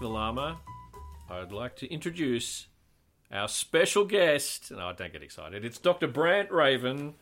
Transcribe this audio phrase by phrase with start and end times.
[0.00, 0.58] the Llama.
[1.28, 2.68] I'd like to introduce
[3.30, 4.70] our special guest.
[4.70, 5.62] No, don't get excited.
[5.62, 6.06] It's Dr.
[6.08, 7.14] Brant Raven.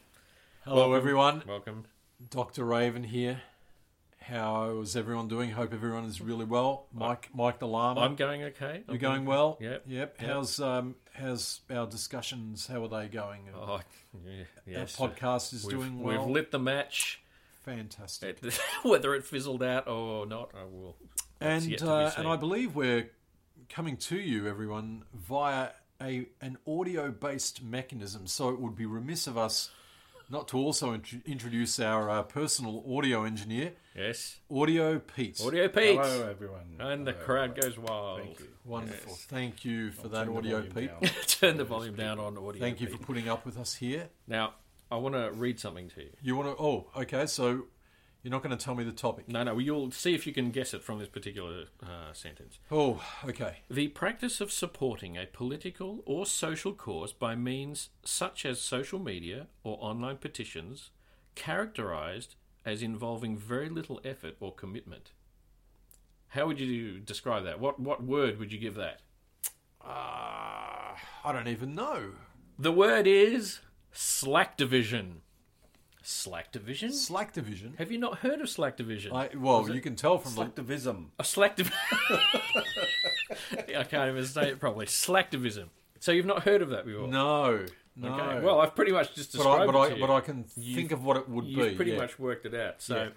[0.64, 1.42] Hello, everyone.
[1.46, 1.86] Welcome.
[2.30, 2.64] Dr.
[2.64, 3.42] Raven here.
[4.20, 5.50] How is everyone doing?
[5.50, 6.86] Hope everyone is really well.
[6.92, 8.00] Mike, Mike the Llama.
[8.00, 8.84] I'm going okay.
[8.88, 9.58] You're going well.
[9.60, 9.84] Yep.
[9.86, 10.16] Yep.
[10.20, 10.30] Yep.
[10.30, 12.68] How's um how's our discussions?
[12.68, 13.48] How are they going?
[13.56, 13.80] Oh,
[14.24, 15.00] yeah, yes.
[15.00, 16.18] Our podcast is we've, doing well.
[16.18, 17.22] We've lit the match.
[17.64, 18.38] Fantastic.
[18.42, 20.96] It- whether it fizzled out or not, I will.
[21.38, 23.10] That's and yet to be uh, and I believe we're
[23.68, 25.70] coming to you, everyone, via
[26.00, 28.26] a an audio based mechanism.
[28.26, 29.70] So it would be remiss of us
[30.30, 35.40] not to also int- introduce our uh, personal audio engineer, yes, Audio Pete.
[35.42, 36.76] Audio Pete, Hello, everyone.
[36.80, 37.70] and the Hello, crowd everyone.
[37.70, 38.20] goes wild.
[38.20, 38.48] Thank you.
[38.66, 39.12] Wonderful.
[39.12, 39.24] Yes.
[39.24, 40.90] Thank you for I'll that audio, Pete.
[41.28, 42.60] Turn the volume down on audio.
[42.60, 44.08] Thank you for putting up with us here.
[44.26, 44.52] Now,
[44.90, 46.10] I want to read something to you.
[46.22, 46.62] You want to?
[46.62, 47.24] Oh, okay.
[47.24, 47.64] So
[48.28, 49.26] you're not going to tell me the topic.
[49.26, 52.58] No, no, you'll see if you can guess it from this particular uh, sentence.
[52.70, 53.60] Oh, okay.
[53.70, 59.46] The practice of supporting a political or social cause by means such as social media
[59.64, 60.90] or online petitions,
[61.36, 62.34] characterized
[62.66, 65.12] as involving very little effort or commitment.
[66.28, 67.58] How would you describe that?
[67.58, 69.00] What what word would you give that?
[69.82, 72.10] Uh, I don't even know.
[72.58, 75.22] The word is Slack division.
[76.08, 76.90] Slack division?
[76.90, 77.74] Slack division.
[77.76, 79.12] Have you not heard of Slack division?
[79.14, 80.46] I, well, you can tell from the.
[80.62, 81.08] Selectivism.
[81.18, 81.70] A slacktiv-
[83.78, 84.86] I can't even say it properly.
[84.86, 85.66] Slacktivism.
[86.00, 87.08] So you've not heard of that before?
[87.08, 88.08] No, no.
[88.08, 88.40] Okay.
[88.42, 90.06] Well, I've pretty much just but I, described but it I, you.
[90.06, 91.50] but I can You've- think of what it would be.
[91.50, 91.76] You've be.
[91.76, 91.98] pretty yeah.
[91.98, 92.80] much worked it out.
[92.80, 93.10] So,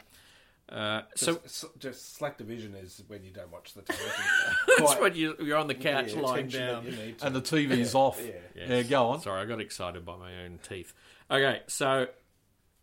[0.68, 4.26] uh, So, so just slack division is when you don't watch the television.
[4.80, 6.84] that's when you, you're on the couch yeah, lying down.
[6.84, 8.20] to- And the TV's off.
[8.22, 8.34] yeah.
[8.54, 8.70] Yes.
[8.70, 9.22] Yeah, go on.
[9.22, 10.94] Sorry, I got excited by my own teeth.
[11.30, 12.08] Okay, so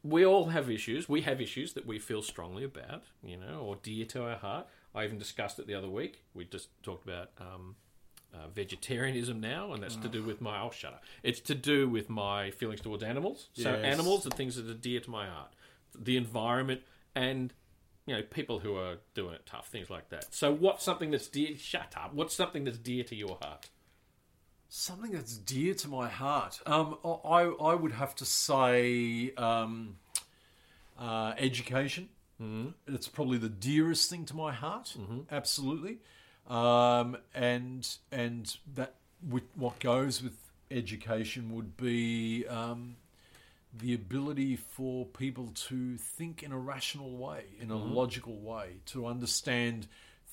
[0.08, 1.08] we all have issues.
[1.08, 4.66] We have issues that we feel strongly about, you know, or dear to our heart.
[4.94, 6.22] I even discussed it the other week.
[6.34, 7.76] We just talked about um,
[8.34, 10.60] uh, vegetarianism now, and that's to do with my.
[10.60, 11.02] Oh, shut up!
[11.22, 13.48] It's to do with my feelings towards animals.
[13.52, 13.84] So Yes.
[13.84, 15.52] animals are things that are dear to my heart.
[15.98, 16.82] The environment
[17.14, 17.52] and
[18.06, 20.34] you know people who are doing it tough, things like that.
[20.34, 21.56] So, what's something that's dear?
[21.56, 22.14] Shut up!
[22.14, 23.68] What's something that's dear to your heart?
[24.70, 26.60] Something that's dear to my heart.
[26.66, 29.96] Um, I I would have to say um,
[30.98, 32.10] uh, education.
[32.40, 32.94] Mm-hmm.
[32.94, 34.94] It's probably the dearest thing to my heart.
[35.32, 35.98] Absolutely,
[36.48, 38.94] um, and and that
[39.26, 40.36] with what goes with
[40.70, 42.96] education would be um,
[43.76, 49.06] the ability for people to think in a rational way, in a logical way, to
[49.06, 49.86] understand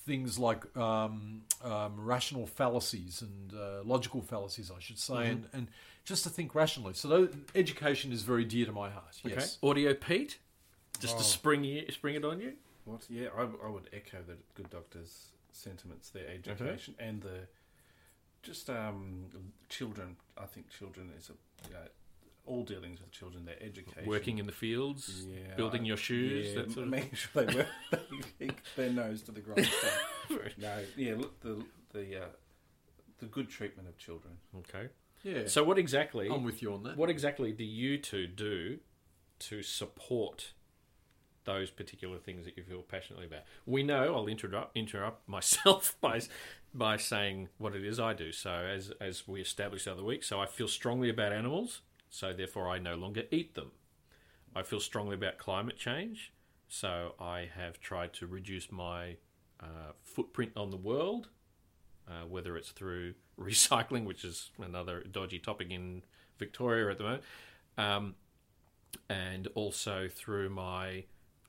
[0.06, 5.68] things like um, um, rational fallacies and uh, logical fallacies, I should say, and, and
[6.04, 6.94] just to think rationally.
[6.94, 9.16] So, tho- education is very dear to my heart.
[9.24, 9.58] Yes.
[9.62, 9.68] Okay.
[9.70, 10.38] Audio Pete,
[11.00, 11.26] just to Oh.
[11.26, 12.52] spring you, spring it on you.
[12.84, 13.02] What?
[13.10, 16.28] Yeah, I, I would echo the good doctor's sentiments there.
[16.28, 17.40] Education and the
[18.44, 19.24] just um,
[19.68, 20.16] children.
[20.38, 21.32] I think children is a
[21.70, 21.78] yeah,
[22.46, 23.44] all dealings with children.
[23.44, 26.48] Their education, Working in the fields, Yeah, building your shoes.
[26.48, 27.66] yeah, that sort of making sure they work,
[28.38, 29.90] they keep their nose to the grindstone.
[30.58, 32.28] no, yeah, look the the uh,
[33.18, 34.34] the good treatment of children.
[34.58, 34.88] Okay.
[35.22, 35.48] Yeah.
[35.48, 36.28] So, what exactly?
[36.28, 36.96] I'm with you on that.
[36.96, 38.78] What exactly do you two do
[39.40, 40.52] to support
[41.44, 43.42] those particular things that you feel passionately about?
[43.66, 44.14] We know.
[44.14, 46.20] I'll interrupt interrupt myself by
[46.74, 48.30] by saying what it is I do.
[48.32, 51.80] So, as as we established the other week, so I feel strongly about animals.
[52.10, 53.72] So, therefore, I no longer eat them.
[54.54, 56.32] I feel strongly about climate change.
[56.68, 59.16] So, I have tried to reduce my
[59.60, 61.28] uh, footprint on the world
[62.08, 66.02] uh, whether it's through recycling, which is another dodgy topic in
[66.38, 67.22] Victoria at the moment,
[67.78, 68.14] um,
[69.08, 71.04] and also through my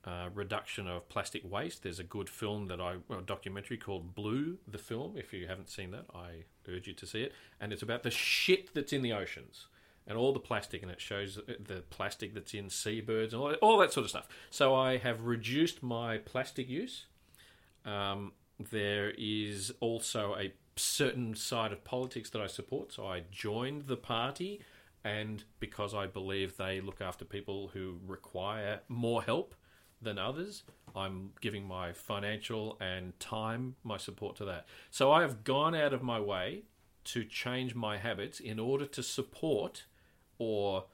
[0.05, 1.83] uh, reduction of plastic waste.
[1.83, 5.17] There's a good film that I, well, a documentary called Blue, the film.
[5.17, 7.33] If you haven't seen that, I urge you to see it.
[7.59, 9.67] And it's about the shit that's in the oceans
[10.07, 13.59] and all the plastic, and it shows the plastic that's in seabirds and all that,
[13.59, 14.27] all that sort of stuff.
[14.49, 17.05] So I have reduced my plastic use.
[17.85, 22.93] Um, there is also a certain side of politics that I support.
[22.93, 24.61] So I joined the party,
[25.03, 29.55] and because I believe they look after people who require more help
[30.01, 30.63] than others,
[30.95, 34.67] I'm giving my financial and time, my support to that.
[34.89, 36.63] So I have gone out of my way
[37.05, 39.85] to change my habits in order to support
[40.37, 40.85] or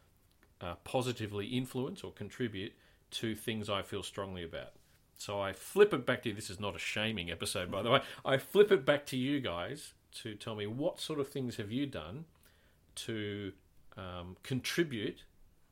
[0.62, 2.74] uh, positively influence or contribute
[3.12, 4.74] to things I feel strongly about.
[5.18, 6.36] So I flip it back to you.
[6.36, 8.02] This is not a shaming episode, by the way.
[8.26, 11.72] I flip it back to you guys to tell me what sort of things have
[11.72, 12.26] you done
[12.96, 13.54] to
[13.98, 15.24] um, contribute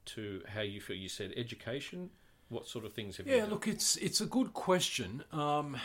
[0.05, 0.95] to how you feel.
[0.95, 2.09] You said education,
[2.49, 5.77] What sort of things have you Yeah, look, it's it's a good question, um,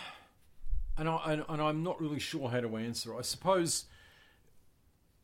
[0.96, 3.16] and I and, and I'm not really sure how to answer.
[3.16, 3.84] I suppose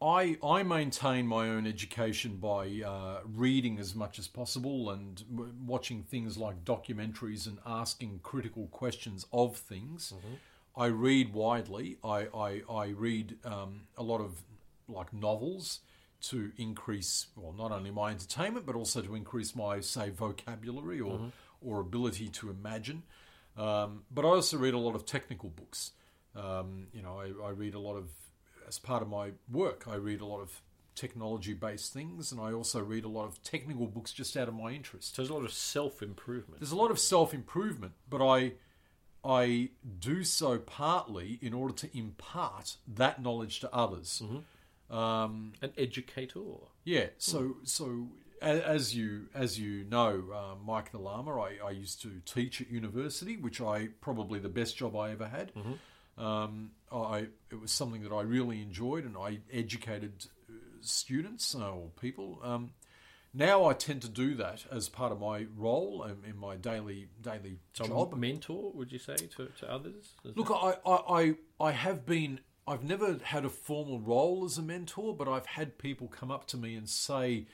[0.02, 5.54] I I maintain my own education by uh, reading as much as possible and w-
[5.64, 10.12] watching things like documentaries and asking critical questions of things.
[10.76, 11.98] I read widely.
[12.02, 14.42] I I, I read um, a lot of
[14.88, 15.80] like novels
[16.22, 21.18] to increase well not only my entertainment but also to increase my say vocabulary or
[21.60, 23.02] or ability to imagine.
[23.56, 25.92] Um, but I also read a lot of technical books.
[26.34, 28.08] Um, you know, I, I read a lot of
[28.72, 29.84] as part of my work.
[29.86, 30.62] I read a lot of
[30.94, 34.54] technology based things, and I also read a lot of technical books just out of
[34.54, 35.14] my interest.
[35.14, 36.60] So there's a lot of self improvement.
[36.60, 38.52] There's a lot of self improvement, but I
[39.24, 39.70] I
[40.00, 44.22] do so partly in order to impart that knowledge to others.
[44.90, 46.40] Um, An educator.
[46.84, 47.06] yeah.
[47.18, 48.08] So so
[48.42, 52.70] as you as you know, uh, Mike the Llama, I, I used to teach at
[52.70, 55.52] university, which I probably the best job I ever had.
[56.18, 61.70] Um, I it was something that I really enjoyed, and I educated uh, students uh,
[61.70, 62.38] or people.
[62.42, 62.72] Um,
[63.34, 67.08] now I tend to do that as part of my role um, in my daily
[67.20, 68.14] daily So job.
[68.16, 70.14] mentor, would you say, to, to others?
[70.24, 74.58] Is Look, I, I, I, I have been, I've never had a formal role as
[74.58, 77.46] a mentor, but I've had people come up to me and say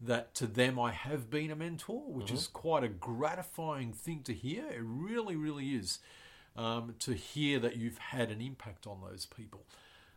[0.00, 4.32] that to them I have been a mentor, which is quite a gratifying thing to
[4.32, 4.66] hear.
[4.68, 5.98] It really, really is
[6.56, 9.64] um, to hear that you've had an impact on those people.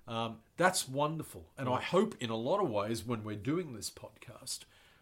[0.08, 3.90] Um, that's wonderful, and I hope in a lot of ways when we're doing this
[3.92, 4.60] podcast,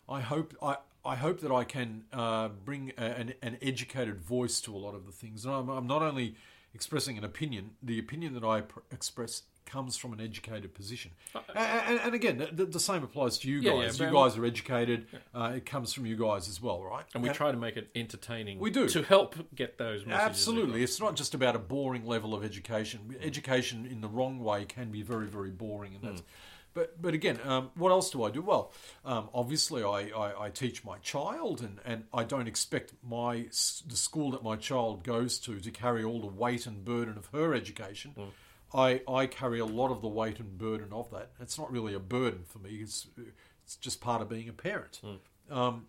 [0.10, 0.78] I hope I.
[1.06, 4.94] I hope that I can uh, bring a, an, an educated voice to a lot
[4.94, 5.45] of the things.
[5.45, 6.36] And I'm, I'm not only
[6.74, 11.11] expressing an opinion, the opinion that I pr- express comes from an educated position.
[11.35, 13.99] A- and, and again, the, the same applies to you Yeah, yeah, guys.
[13.99, 15.05] you guys are educated.
[15.35, 17.05] Uh, it comes from you guys as well, right?
[17.13, 18.57] and we try to make it entertaining.
[18.57, 18.87] We do.
[18.89, 20.25] to help get those messages.
[20.29, 20.81] Absolutely.
[20.81, 23.15] It's not just about a boring level of education.
[23.21, 25.93] Education in the wrong way can be very, very boring.
[25.95, 26.23] And that's,
[26.73, 28.41] but, but again, um, what else do I do?
[28.43, 28.71] Well,
[29.03, 33.47] um, obviously, I, I, I teach my child, and, and I don't expect my
[33.87, 37.27] the school that my child goes to to carry all the weight and burden of
[37.33, 38.13] her education.
[38.73, 41.31] I, I carry a lot of the weight and burden of that.
[41.39, 42.79] It's not really a burden for me.
[42.81, 43.07] It's,
[43.63, 45.01] it's just part of being a parent.
[45.49, 45.85] Um,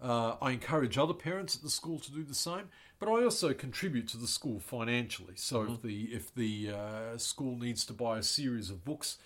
[0.00, 2.68] uh, I encourage other parents at the school to do the same,
[2.98, 5.34] but I also contribute to the school financially.
[5.36, 9.18] So if the if the uh, school needs to buy a series of books,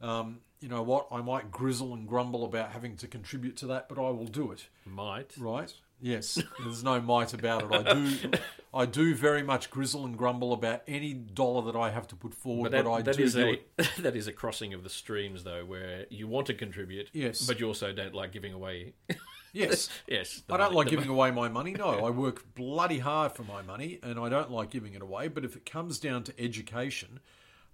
[0.00, 3.88] um, you know what, I might grizzle and grumble about having to contribute to that,
[3.88, 4.66] but I will do it.
[4.84, 5.32] Might.
[5.38, 5.72] Right?
[5.98, 7.72] Yes, there's no might about it.
[7.72, 8.30] I do,
[8.76, 12.34] I do very much grizzle and grumble about any dollar that I have to put
[12.34, 13.90] forward, But but, I that do is do a it.
[14.00, 17.46] that is a crossing of the streams, though, where you want to contribute, Yes.
[17.46, 18.92] but you also don't like giving away.
[19.52, 21.72] Yes, yes, I don't money- like giving away my money.
[21.72, 25.28] No, I work bloody hard for my money, and I don't like giving it away.
[25.28, 27.20] But if it comes down to education,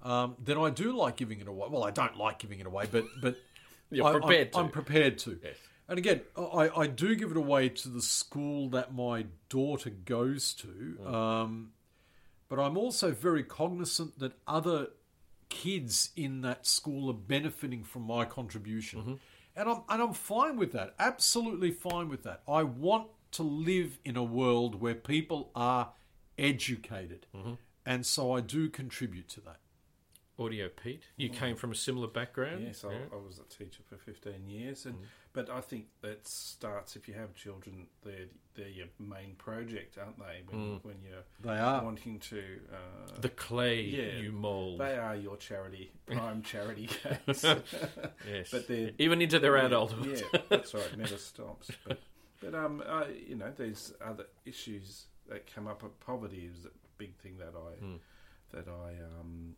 [0.04, 1.66] um, then I do like giving it away.
[1.68, 3.36] Well, I don't like giving it away, but but
[3.90, 4.58] You're I, I'm- prepared to.
[4.60, 5.40] I'm prepared to.
[5.42, 5.56] Yes.
[5.92, 10.54] And again, I, I do give it away to the school that my daughter goes
[10.54, 11.06] to, Mm.
[11.12, 11.72] um,
[12.48, 14.86] but I'm also very cognizant that other
[15.50, 19.14] kids in that school are benefiting from my contribution, Mm-hmm.
[19.54, 20.94] and I'm and I'm fine with that.
[20.98, 22.40] Absolutely fine with that.
[22.48, 25.92] I want to live in a world where people are
[26.38, 27.54] educated, Mm-hmm.
[27.84, 29.58] and so I do contribute to that.
[30.38, 32.62] Audio Pete, you came from a similar background.
[32.66, 34.96] Yes, I, I was a teacher for 15 years, and
[35.34, 40.18] but I think that starts if you have children, they're they're your main project, aren't
[40.18, 40.40] they?
[40.48, 41.84] When when you're They are.
[41.84, 44.20] wanting to, uh, The clay Yeah.
[44.22, 44.80] you mould.
[44.80, 47.44] they are your charity, prime charity case.
[48.26, 50.18] yes, but they're even into their yeah, adulthood.
[50.32, 50.96] Yeah, that's right.
[50.96, 51.70] Never stops.
[51.86, 52.00] But
[52.40, 55.84] but um, uh, you know, there's other issues that come up.
[55.84, 57.96] At poverty is a big thing that I Hmm.
[58.52, 59.56] that I um.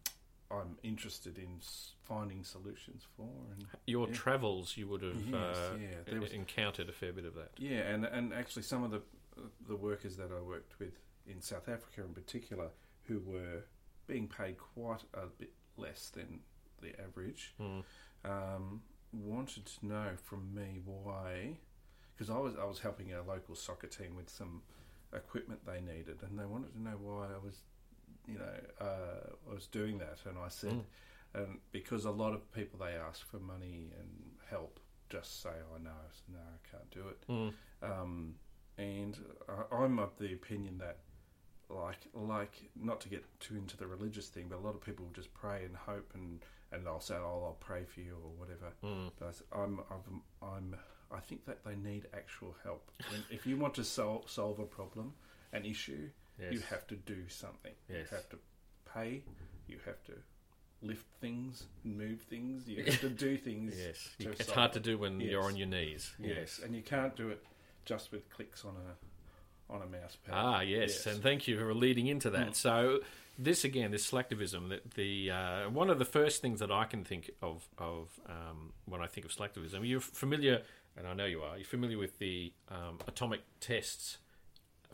[0.51, 1.61] I'm interested in
[2.05, 4.15] finding solutions for, and Your Yeah.
[4.15, 7.53] travels, you would have Yes, uh, yeah, was- encountered a fair bit of that.
[7.59, 9.03] Yeah, and and actually some of the
[9.67, 10.97] the workers that I worked with
[11.27, 12.71] in South Africa in particular,
[13.05, 13.65] who were
[14.07, 16.41] being paid quite a bit less than
[16.81, 17.85] the average, Mm.
[18.25, 18.83] um,
[19.13, 21.59] wanted to know from me why,
[22.15, 24.63] because I was I was helping a local soccer team with some
[25.13, 27.63] equipment they needed, and they wanted to know why I was,
[28.27, 30.85] you know, uh, I was doing that, and I said, Mm.
[31.35, 34.09] and because a lot of people they ask for money and
[34.49, 35.91] help just say, "Oh no,
[36.33, 37.53] no, I can't do it." Mm.
[37.83, 38.35] Um,
[38.79, 40.99] and I, I'm of the opinion that,
[41.69, 45.09] like, like not to get too into the religious thing, but a lot of people
[45.13, 46.41] just pray and hope, and
[46.73, 48.73] and they'll say, "Oh, I'll pray for you" or whatever.
[48.83, 49.11] Mm.
[49.19, 50.77] But I I'm, I'm, I'm,
[51.13, 52.91] I think that they need actual help.
[53.11, 55.15] When, if you want to sol- solve a problem,
[55.53, 57.73] an issue, you have to do something.
[57.89, 58.09] Yes.
[58.11, 58.39] You have to
[58.93, 59.23] pay.
[59.67, 60.13] You have to
[60.83, 62.69] lift things, move things.
[62.69, 63.75] You have to do things.
[63.79, 66.13] Yes, it's solve hard to do when you're on your knees.
[66.19, 66.61] Yes.
[66.63, 67.43] and you can't do it
[67.85, 70.35] just with clicks on a on a mouse pad.
[70.35, 72.55] Ah, yes, and thank you for leading into that.
[72.55, 73.01] So,
[73.39, 74.69] this again, this selectivism.
[74.69, 78.73] that the uh, one of the first things that I can think of of um,
[78.85, 79.89] when I think of selectivism.
[79.89, 80.63] you're familiar,
[80.97, 81.57] and I know you are.
[81.57, 84.19] You're familiar with the um, atomic tests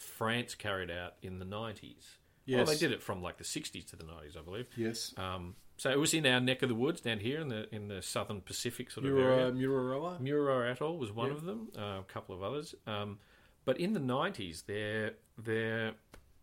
[0.01, 2.17] France carried out in the nineties.
[2.49, 4.67] Well, they did it from like the sixties to the nineties, I believe.
[4.77, 5.15] Yes.
[5.17, 7.89] Um, so it was in our neck of the woods down here in the in
[7.89, 9.49] the southern Pacific sort of area.
[9.49, 10.73] a Mururoa?
[10.73, 11.35] Atoll was one Yeah.
[11.35, 12.75] of them, uh, a couple of others.
[12.87, 13.19] Um,
[13.65, 15.93] but in the nineties, there, there,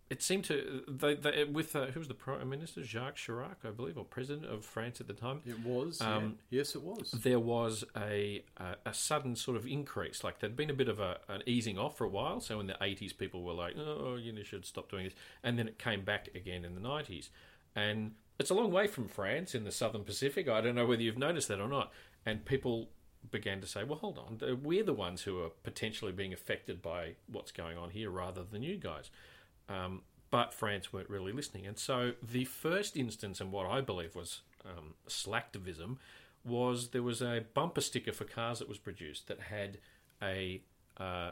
[0.10, 3.72] it seemed to they, they with uh, who was the prime minister Jacques Chirac, I
[3.72, 5.42] believe, or president of France at the time.
[5.46, 6.00] It was.
[6.00, 6.60] Um, yeah.
[6.60, 7.12] Yes, it was.
[7.12, 10.24] There was a, a a sudden sort of increase.
[10.24, 12.40] Like there'd been a bit of a, an easing off for a while.
[12.40, 15.68] So in the eighties, people were like, "Oh, you should stop doing this," and then
[15.68, 17.30] it came back again in the nineties.
[17.76, 20.48] And it's a long way from France in the southern Pacific.
[20.48, 21.92] I don't know whether you've noticed that or not.
[22.26, 22.90] And people
[23.30, 27.16] began to say, "Well, hold on, we're the ones who are potentially being affected by
[27.30, 29.12] what's going on here, rather than you guys."
[29.70, 31.66] Um, but France weren't really listening.
[31.66, 35.98] And so the first instance, and what I believe was um, slacktivism,
[36.44, 39.80] was there was a bumper sticker for cars that was produced that had
[40.22, 40.62] a
[40.98, 41.32] uh,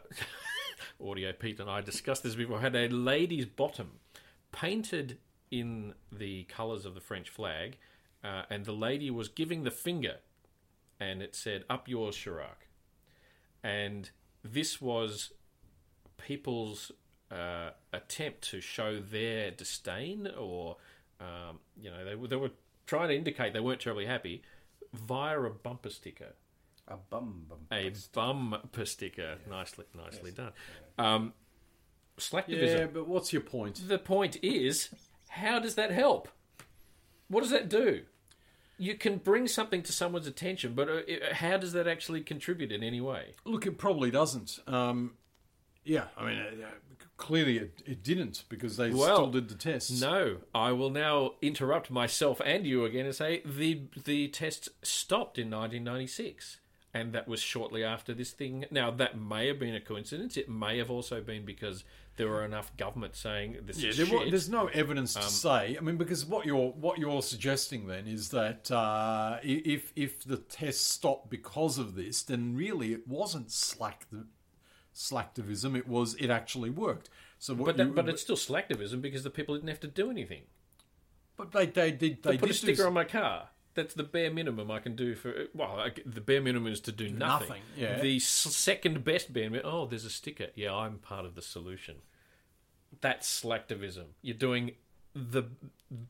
[1.05, 1.31] audio.
[1.33, 2.59] Pete and I discussed this before.
[2.59, 3.99] Had a lady's bottom
[4.51, 5.17] painted
[5.51, 7.77] in the colours of the French flag,
[8.23, 10.17] uh, and the lady was giving the finger,
[10.99, 12.67] and it said "Up yours, Chirac,"
[13.63, 14.09] and
[14.43, 15.31] this was
[16.17, 16.91] people's
[17.35, 20.77] uh, attempt to show their disdain, or
[21.19, 22.51] um, you know, they were they were
[22.87, 24.41] trying to indicate they weren't terribly happy
[24.93, 26.33] via a bumper sticker,
[26.87, 27.59] A bum bum.
[27.71, 29.37] a bumper sticker.
[29.49, 30.51] Nicely, nicely done.
[30.97, 31.33] Um,
[32.17, 32.77] slacktivism.
[32.79, 33.87] yeah, but what's your point?
[33.87, 34.89] The point is,
[35.29, 36.29] how does that help?
[37.27, 38.03] What does that do?
[38.77, 41.01] You can bring something to someone's attention, but uh,
[41.33, 43.31] how does that actually contribute in any way?
[43.45, 44.59] Look, it probably doesn't.
[44.67, 45.13] Um,
[45.85, 46.65] yeah, I mean, uh,
[47.17, 50.01] clearly it, it didn't because they Well, still did the tests.
[50.01, 55.37] No, I will now interrupt myself and you again and say the the test stopped
[55.37, 56.59] in 1996,
[56.93, 58.65] and that was shortly after this thing.
[58.71, 60.37] Now that may have been a coincidence.
[60.37, 61.83] It may have also been because
[62.17, 64.31] there were enough government saying this Yeah, is there, shit.
[64.31, 65.75] there's no evidence to say.
[65.77, 70.37] I mean, because what you're what you're suggesting then is that uh, if if the
[70.37, 74.07] test stopped because of this, then really it wasn't slack
[74.95, 75.77] slacktivism.
[75.77, 77.09] It was it actually worked.
[77.37, 80.09] So what but you, but it's still slacktivism because the people didn't have to do
[80.09, 80.43] anything.
[81.37, 83.49] but they they did they, They put did a sticker do, on my car.
[83.75, 85.33] That's the bare minimum I can do for.
[85.53, 87.49] Well, I, the bare minimum is to do nothing.
[87.49, 87.99] Nothing, yeah.
[87.99, 89.69] The second best bare minimum.
[89.69, 90.47] Oh, there's a sticker.
[90.55, 91.97] Yeah, I'm part of the solution.
[93.01, 94.05] That's slacktivism.
[94.21, 94.71] You're doing
[95.13, 95.43] the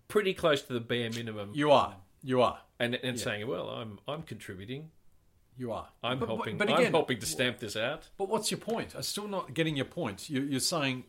[0.07, 3.99] pretty close to the bare minimum, You are you are and and saying, well, I'm
[4.07, 4.91] I'm contributing.
[5.57, 5.87] You are.
[6.03, 6.57] I'm But- but- helping.
[6.57, 8.09] But, I'm again, helping to stamp this out.
[8.17, 8.95] But what's your point?
[8.95, 10.29] I'm still not getting your point.
[10.29, 11.05] You, you're saying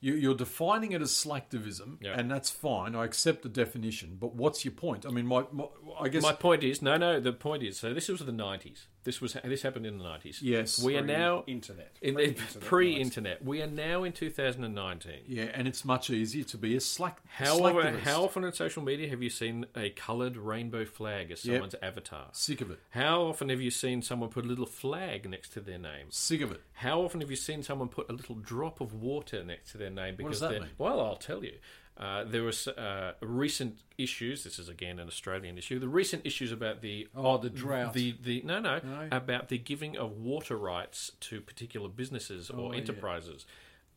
[0.00, 2.18] you, you're defining it as selectivism, Yeah.
[2.18, 2.94] and that's fine.
[2.94, 4.16] I accept the definition.
[4.20, 5.06] But what's your point?
[5.06, 5.64] I mean, my, my
[5.98, 7.20] I guess My point is, no, no.
[7.20, 8.86] The point is, so this was the '90s.
[9.04, 10.38] This was this happened in the '90s.
[10.40, 10.82] Yes.
[10.82, 11.96] we are now internet.
[12.02, 13.44] in the Pre-internet, pre-internet.
[13.44, 15.12] We are now in 2019.
[15.28, 17.20] yeah, and it's much easier to be a slack.
[17.28, 17.98] However, slacktivist.
[18.00, 21.54] how often on social media have you seen a coloured rainbow flag as Yep.
[21.54, 22.28] someone's avatar?
[22.32, 22.78] sick of it?
[22.90, 26.06] How often have you seen someone put a little flag next to their name?
[26.10, 26.62] Sick of it.
[26.74, 29.90] How often have you seen someone put a little drop of water next to their
[29.90, 30.70] name because does that they're mean?
[30.78, 31.00] well?
[31.00, 31.58] I'll tell you.
[31.96, 34.42] Uh, there was uh, recent issues.
[34.42, 35.78] This is again an Australian issue.
[35.78, 37.94] The recent issues about the Oh, the drought.
[37.94, 39.08] The the no no, No?
[39.12, 42.78] about the giving of water rights to particular businesses or Oh, yeah.
[42.78, 43.46] enterprises,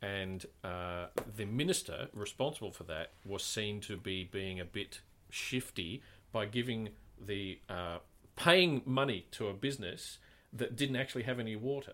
[0.01, 5.01] and uh, the minister responsible for that was seen to be being a bit
[5.31, 6.89] shifty by giving
[7.19, 7.97] the uh,
[8.35, 10.19] paying money to a business
[10.53, 11.93] that didn't actually have any water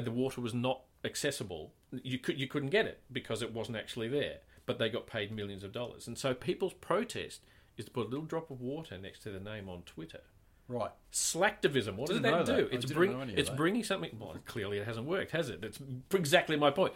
[0.00, 1.72] and the water was not accessible.
[2.02, 4.38] You could you couldn't get it because it wasn't actually there.
[4.66, 7.40] But they got paid millions of dollars, and so people's protest
[7.76, 10.20] is to put a little drop of water next to the name on Twitter.
[10.68, 10.90] Right.
[11.12, 11.96] Slacktivism.
[11.96, 12.68] What Didn't does that that.
[12.68, 12.68] do?
[12.70, 13.56] I It's bring know any of it's that.
[13.56, 14.16] bringing something.
[14.18, 15.60] Well, clearly it hasn't worked, has it?
[15.60, 15.78] That's
[16.14, 16.92] exactly my point.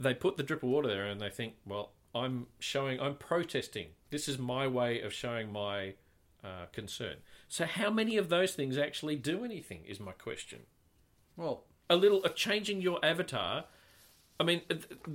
[0.00, 3.88] They put the drip of water there, and they think, well, I'm showing, I'm protesting.
[4.10, 5.94] This is my way of showing my
[6.42, 7.16] uh, concern.
[7.48, 9.84] So, how many of those things actually do anything?
[9.86, 10.60] Is my question
[11.36, 13.64] Well, a little uh, changing your avatar.
[14.40, 14.62] I mean,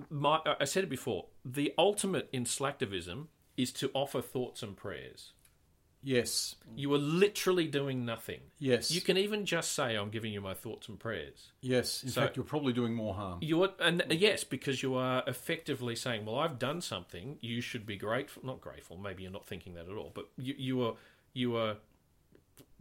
[0.09, 1.25] my, I said it before.
[1.43, 5.33] The ultimate in slacktivism is to offer thoughts and prayers.
[6.03, 6.55] Yes.
[6.75, 8.39] You are literally doing nothing.
[8.59, 8.91] Yes.
[8.91, 12.03] You can even just say, "I'm giving you my thoughts and prayers." Yes.
[12.03, 13.39] In So- fact, you're probably doing more harm.
[13.41, 17.39] You're, and yes, because you are effectively saying, "Well, I've done something.
[17.41, 18.95] You should be grateful." Not grateful.
[18.97, 20.11] Maybe you're not thinking that at all.
[20.13, 20.95] But you, you are
[21.33, 21.77] you are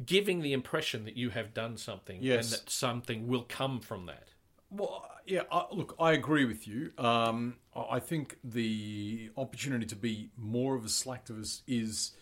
[0.04, 2.44] giving the impression that you have done something, Yes.
[2.52, 4.28] and that something will come from that.
[4.70, 5.42] Well, yeah.
[5.50, 6.92] I, look, I agree with you.
[6.98, 12.12] Um, I I think the opportunity to be more of a slacktivist is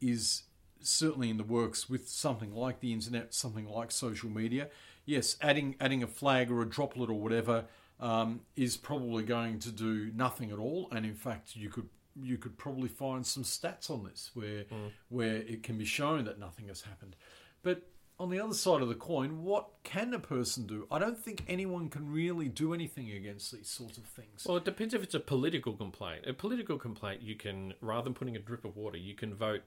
[0.00, 0.42] is
[0.80, 4.68] certainly in the works with something like the internet, something like social media.
[5.04, 7.64] Yes, adding adding a flag or a droplet or whatever
[7.98, 10.88] um, is probably going to do nothing at all.
[10.92, 11.88] And in fact, you could
[12.20, 14.88] you could probably find some stats on this where hmm.
[15.08, 17.16] where it can be shown that nothing has happened.
[17.62, 17.82] But
[18.18, 20.86] on the other side of the coin, what can a person do?
[20.90, 24.46] I don't think anyone can really do anything against these sorts of things.
[24.46, 26.24] Well, it depends if it's a political complaint.
[26.26, 29.62] A political complaint, you can rather than putting a drip of water, you can vote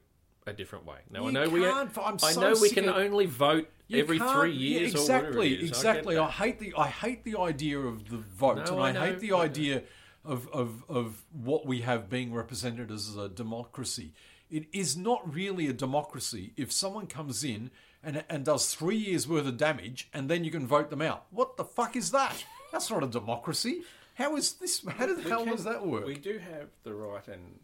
[0.46, 0.96] a different way.
[1.10, 4.18] Now I know we, can't, I'm I so know we can of- only vote every
[4.18, 4.92] three yeah, years.
[4.92, 5.62] exactly, or whatever it is.
[5.62, 6.14] I exactly.
[6.16, 6.22] that.
[6.22, 9.00] I, hate the I hate the idea of the vote, No, and I I, know,
[9.00, 9.82] hate the idea
[10.24, 14.12] of, of of what we have being represented as a democracy.
[14.50, 17.70] It is not really a democracy if someone comes in
[18.02, 21.26] and and does three years worth of damage, and then you can vote them out.
[21.30, 22.44] What the fuck is that?
[22.72, 23.82] That's not a democracy.
[24.14, 24.84] How is this?
[24.86, 26.04] How the We hell can- does that work?
[26.06, 27.58] We do have the right and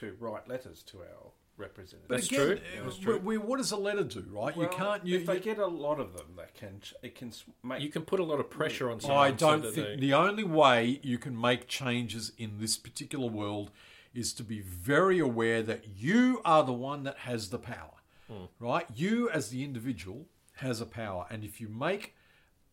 [0.00, 2.08] to write letters to our representatives.
[2.08, 2.56] But That's again, true.
[2.56, 3.18] uh, That's true.
[3.18, 4.56] we- what does a letter do, right?
[4.56, 5.06] Well, you can't.
[5.06, 7.32] You, if they you- get a lot of them, that can it can
[7.62, 9.18] make You can put a lot of pressure on someone.
[9.26, 13.28] I don't that think they- the only way you can make changes in this particular
[13.28, 13.70] world
[14.12, 17.94] is to be very aware that you are the one that has the power,
[18.60, 18.86] right?
[18.94, 20.26] You, as the individual,
[20.58, 22.14] has a power, and if you make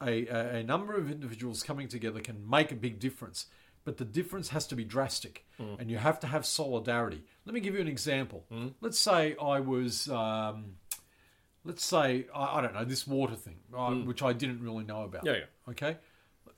[0.03, 3.47] a, a, a number of individuals coming together can make a big difference.
[3.83, 5.45] But the difference has to be drastic,
[5.79, 7.23] and you have to have solidarity.
[7.45, 8.45] Let me give you an example.
[8.81, 10.07] Let's say I was.
[10.09, 10.75] Um,
[11.63, 15.03] let's say I, I don't know this water thing, uh, which I didn't really know
[15.03, 15.25] about.
[15.25, 15.45] Yeah, yeah.
[15.69, 15.97] Okay.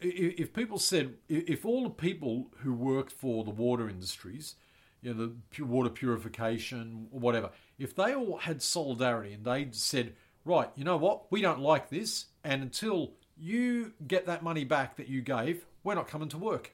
[0.02, 0.06] I-
[0.44, 4.56] If people said, if all the people who worked for the water industries,
[5.02, 10.16] you know, the water purification, or whatever, if they all had solidarity and they said,
[10.46, 14.96] right, you know what, we don't like this, and until you get that money back
[14.98, 16.74] that you gave, we're not coming to work.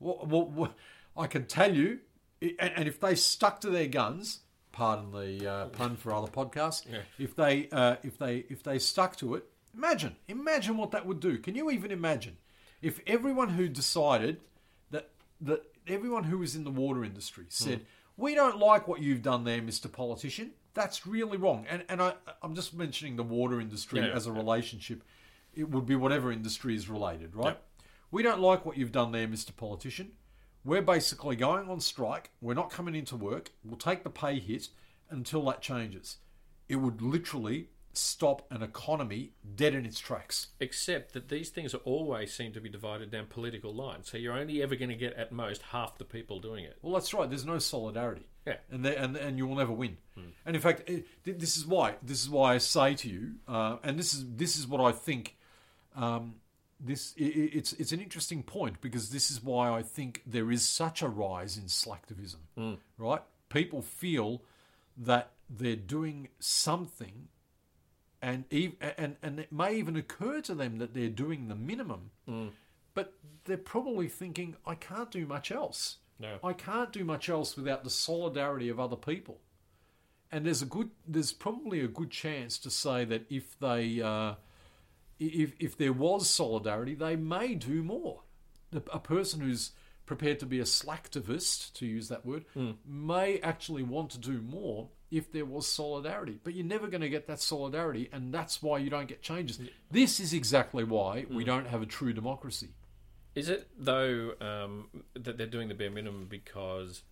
[0.00, 0.74] Well,
[1.16, 2.00] I can tell you,
[2.42, 4.40] and, and if they stuck to their guns,
[4.72, 6.86] pardon the uh, pun for other podcasts,
[7.18, 11.20] if they uh, if they if they stuck to it, imagine imagine what that would
[11.20, 11.38] do.
[11.38, 12.36] Can you even imagine
[12.82, 14.40] if everyone who decided
[14.90, 15.10] that
[15.40, 19.44] that everyone who was in the water industry said, "We don't like what you've done
[19.44, 20.52] there, Mister Politician.
[20.74, 24.30] That's really wrong." And and I I'm just mentioning the water industry Yeah, as a
[24.30, 24.36] yeah.
[24.36, 25.04] relationship.
[25.54, 27.56] It would be whatever industry is related, right?
[28.14, 29.50] We don't like what you've done there, Mr.
[29.56, 30.12] Politician.
[30.64, 32.30] We're basically going on strike.
[32.40, 33.50] We're not coming into work.
[33.64, 34.68] We'll take the pay hit
[35.10, 36.18] until that changes.
[36.68, 40.50] It would literally stop an economy dead in its tracks.
[40.60, 44.10] Except that these things are always seem to be divided down political lines.
[44.10, 46.78] So you're only ever going to get at most half the people doing it.
[46.82, 47.28] Well, that's right.
[47.28, 48.28] There's no solidarity.
[48.46, 48.58] Yeah.
[48.70, 49.96] and there, and and you will never win.
[50.46, 53.78] And in fact, it, this is why this is why I say to you, uh,
[53.82, 55.36] and this is this is what I think.
[55.96, 56.36] Um,
[56.84, 61.02] this it's it's an interesting point because this is why I think there is such
[61.02, 62.76] a rise in slacktivism.
[62.98, 63.22] Right?
[63.48, 64.42] People feel
[64.96, 67.28] that they're doing something,
[68.20, 72.10] and and and it may even occur to them that they're doing the minimum,
[72.94, 75.96] but they're probably thinking, I can't do much else.
[76.18, 76.38] No.
[76.44, 79.40] I can't do much else without the solidarity of other people.
[80.30, 84.34] And there's a good, there's probably a good chance to say that if they, uh,
[85.26, 88.22] if if there was solidarity, they may do more.
[88.92, 89.72] A person who's
[90.06, 92.44] prepared to be a slacktivist, to use that word,
[92.86, 96.38] may actually want to do more if there was solidarity.
[96.42, 99.60] But you're never going to get that solidarity, and that's why you don't get changes.
[99.90, 102.70] This is exactly why we don't have a true democracy.
[103.34, 107.02] Is it though um, that they're doing the bare minimum because?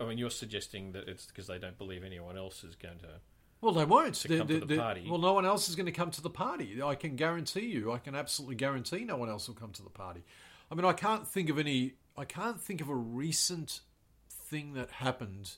[0.00, 3.20] I mean, you're suggesting that it's because they don't believe anyone else is going to.
[3.60, 4.14] Well, they won't.
[4.22, 5.06] They- come to the party.
[5.08, 6.82] Well, no one else is going to come to the party.
[6.82, 7.90] I can guarantee you.
[7.92, 10.22] I can absolutely guarantee no one else will come to the party.
[10.70, 11.94] I mean, I can't think of any.
[12.16, 13.80] I can't think of a recent
[14.28, 15.52] thing that happened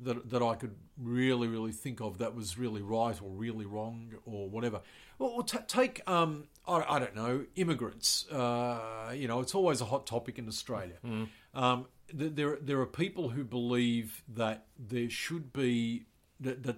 [0.00, 4.12] that that I could really, really think of that was really right or really wrong
[4.26, 4.80] or whatever.
[5.18, 8.28] Well, t- take um, I, I don't know immigrants.
[8.28, 10.96] Uh, you know, it's always a hot topic in Australia.
[11.54, 16.06] Um, th- there there are people who believe that there should be
[16.40, 16.76] that, that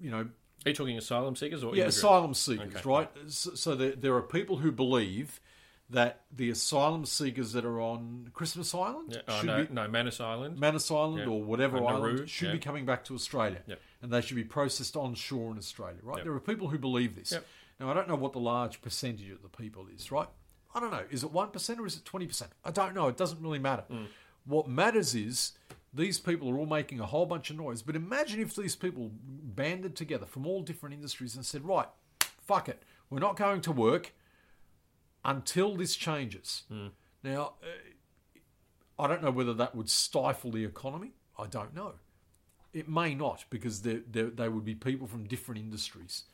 [0.00, 0.28] you know
[0.64, 1.96] Are you talking asylum seekers or yeah, immigrants?
[1.98, 2.88] asylum seekers, Okay.
[2.88, 3.10] right?
[3.28, 5.40] So, so there, there are people who believe
[5.90, 9.88] that the asylum seekers that are on Christmas Island Yeah, oh, should no, be no,
[9.88, 10.58] Manus Island.
[10.58, 11.26] Manus Island Yeah.
[11.26, 12.52] or whatever Or island should yeah.
[12.54, 13.60] be coming back to Australia,
[14.00, 15.98] and they should be processed onshore in Australia.
[16.02, 16.24] Right?
[16.24, 17.34] There are people who believe this.
[17.78, 20.10] Now I don't know what the large percentage of the people is.
[20.12, 20.28] Right?
[20.74, 21.04] I don't know.
[21.10, 22.52] Is it one percent or is it twenty percent?
[22.64, 23.08] I don't know.
[23.08, 23.84] It doesn't really matter.
[23.90, 24.06] Mm.
[24.46, 25.52] What matters is
[25.94, 27.82] these people are all making a whole bunch of noise.
[27.82, 31.88] But imagine if these people banded together from all different industries and said, right,
[32.40, 34.12] fuck it, we're not going to work
[35.24, 36.62] until this changes.
[37.22, 41.12] Now, uh, I don't know whether that would stifle the economy.
[41.38, 41.94] I don't know.
[42.72, 46.24] It may not because there there they would be people from different industries.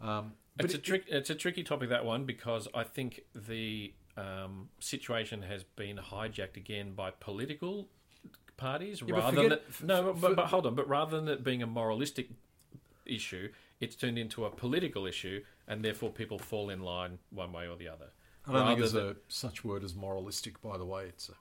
[0.00, 1.04] Um, It's a it- trick.
[1.08, 6.56] It's a tricky topic that one because I think the um, situation has been hijacked
[6.56, 7.88] again by political
[8.60, 10.12] parties but rather than no.
[10.12, 10.74] But, but hold on.
[10.74, 12.28] But rather than it being a moralistic
[13.06, 13.48] issue,
[13.80, 17.76] it's turned into a political issue, and therefore people fall in line one way or
[17.76, 18.10] the other.
[18.46, 20.60] I don't think there's than- a such word as moralistic.
[20.62, 21.32] By the way, it's a.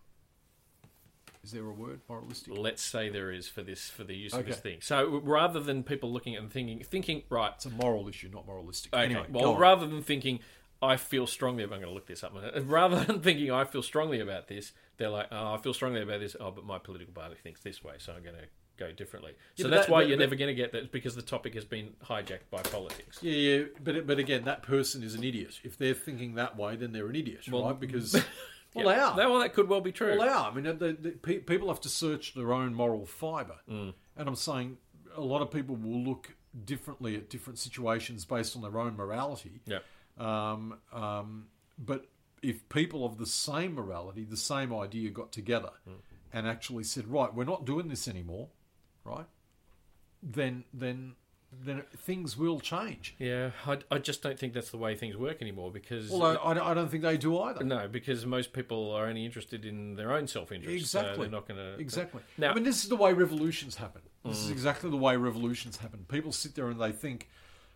[1.43, 2.57] Is there a word moralistic?
[2.57, 4.79] Let's say there is for this for the use of this thing.
[4.81, 8.45] So rather than people looking at and thinking, thinking right, It's a moral issue, not
[8.45, 8.93] moralistic.
[8.93, 9.05] Okay.
[9.05, 9.59] Anyway, well, on.
[9.59, 10.41] rather than thinking
[10.81, 12.33] I feel strongly, I'm going to look this up.
[12.35, 16.01] Uh, rather than thinking I feel strongly about this, they're like, oh, I feel strongly
[16.03, 16.35] about this.
[16.39, 18.43] Oh, but my political party thinks this way, so I'm going to
[18.77, 19.33] go differently.
[19.55, 21.21] Yeah, so that's that- why but- you're but- never going to get that because the
[21.23, 23.17] topic has been hijacked by politics.
[23.23, 25.59] Yeah, yeah, but but again, that person is an idiot.
[25.63, 27.79] If they're thinking that way, then they're an idiot, Well, right?
[27.79, 28.13] Because
[28.75, 28.93] well, Yeah.
[28.93, 29.15] they are.
[29.17, 30.17] That, well, that could well be true.
[30.17, 30.51] Well, they are.
[30.51, 33.93] I mean, the, the, pe- people have to search their own moral fibre, Mm.
[34.17, 34.77] and I'm saying
[35.15, 36.35] a lot of people will look
[36.65, 39.61] differently at different situations based on their own morality.
[39.65, 39.79] yeah.
[40.17, 41.45] Um, um,
[41.77, 42.05] but
[42.41, 45.93] if people of the same morality, the same idea, got together Mm.
[46.33, 48.49] and actually said, "Right, we're not doing this anymore,"
[49.03, 49.25] right?
[50.21, 51.15] Then, then,
[51.51, 53.15] then things will change.
[53.19, 56.53] Yeah, I, I just don't think that's the way things work anymore because Although I,
[56.53, 57.63] don't- I don't think they do either.
[57.63, 60.87] no, because most people are only interested in their own self-interest.
[60.91, 61.23] So Exactly.
[61.25, 62.21] they're not going to Exactly.
[62.37, 64.01] Now- I mean, this is the way revolutions happen.
[64.25, 66.05] This is exactly the way revolutions happen.
[66.09, 67.29] People sit there and they think,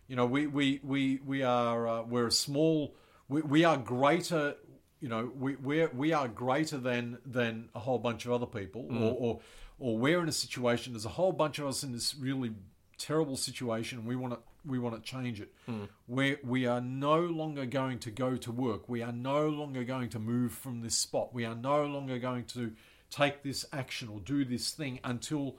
[0.10, 2.93] you know, we we we we are uh, we're a small,
[3.30, 4.56] we, we are greater.
[5.00, 8.86] You know, we we're, we are greater than than a whole bunch of other people,
[8.90, 9.16] or, mm.
[9.18, 9.40] or
[9.80, 10.94] or we're in a situation.
[10.94, 12.52] There's a whole bunch of us in this really
[12.98, 15.54] terrible situation, and we want to we want to change it.
[15.70, 15.90] Mm.
[16.08, 18.88] We we are no longer going to go to work.
[18.88, 21.34] We are no longer going to move from this spot.
[21.34, 22.74] We are no longer going to
[23.10, 25.58] take this action or do this thing until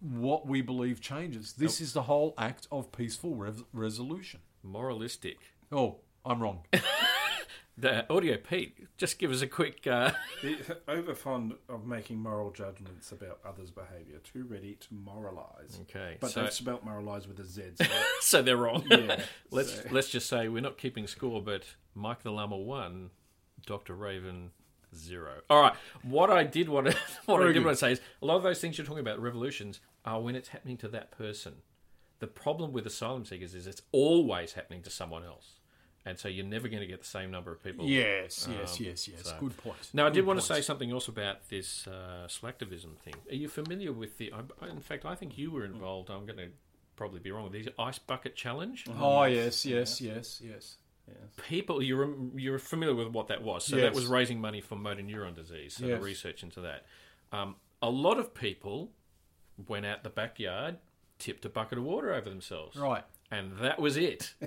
[0.00, 1.54] what we believe changes.
[1.54, 4.40] This is the whole act of peaceful rev- resolution.
[4.62, 5.38] moralistic.
[5.70, 6.62] Oh, I'm wrong.
[7.78, 9.86] The audio Pete, just give us a quick.
[9.86, 10.12] Uh,
[10.42, 15.78] The- over fond of making moral judgments about others' behaviour, too ready to moralise.
[15.82, 17.62] okay, But so, they've spelt moralise with a Z.
[17.74, 17.84] So
[18.20, 18.84] so they're wrong.
[18.90, 23.10] Yeah, let's so- let's just say we're not keeping score, but Mike the Llama one,
[23.66, 24.52] Doctor Raven
[24.94, 25.40] zero.
[25.50, 25.74] All right.
[26.02, 28.42] What I did want to what I did want to say is a lot of
[28.42, 31.56] those things you're talking about revolutions are when it's happening to that person.
[32.20, 35.55] The problem with asylum seekers is it's always happening to someone else,
[36.06, 37.84] and so you're never going to get the same number of people.
[37.86, 39.22] yes, yes, Um, yes, yes.
[39.24, 39.76] so- Good point.
[39.92, 43.14] Now, I did Good want to say something else about this uh, slacktivism thing.
[43.28, 44.32] Are you familiar with the?
[44.32, 46.08] I, in fact, I think you were involved.
[46.08, 46.48] I'm going to
[46.96, 48.86] probably be wrong with these ice bucket challenge.
[48.98, 50.76] Oh yes, yes, yes, yes.
[51.48, 53.64] People, you're you're familiar with what that was.
[53.66, 53.84] So Yes.
[53.84, 55.74] that was raising money for motor neuron disease.
[55.74, 55.98] So Yes.
[55.98, 56.84] the research into that.
[57.32, 58.90] Um, a lot of people
[59.68, 60.78] went out the backyard,
[61.18, 63.04] tipped a bucket of water over themselves, Right.
[63.30, 64.34] and that was it.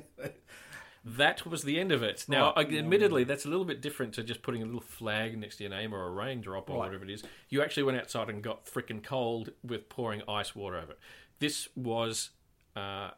[1.06, 2.26] that was the end of it.
[2.28, 2.74] Now, Right.
[2.74, 5.70] admittedly, that's a little bit different to just putting a little flag next to your
[5.72, 6.86] name or a raindrop or Right.
[6.88, 7.24] whatever it is.
[7.50, 11.00] You actually went outside and got freaking cold with pouring ice water over it.
[11.40, 12.32] This was.
[12.76, 13.12] Uh,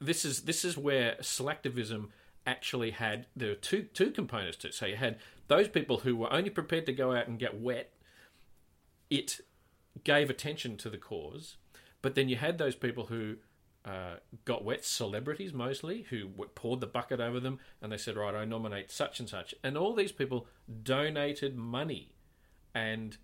[0.00, 2.08] this is this is where selectivism
[2.46, 4.74] actually had there were two two components to it.
[4.74, 5.18] So you had
[5.48, 7.92] those people who were only prepared to go out and get wet.
[9.10, 9.40] It
[10.02, 11.56] gave attention to the cause,
[12.02, 13.36] but then you had those people who
[13.86, 18.34] uh, got wet, celebrities mostly, who poured the bucket over them, and they said, "Right,
[18.34, 20.48] I nominate such and such," and all these people
[20.82, 22.12] donated money,
[22.74, 23.16] and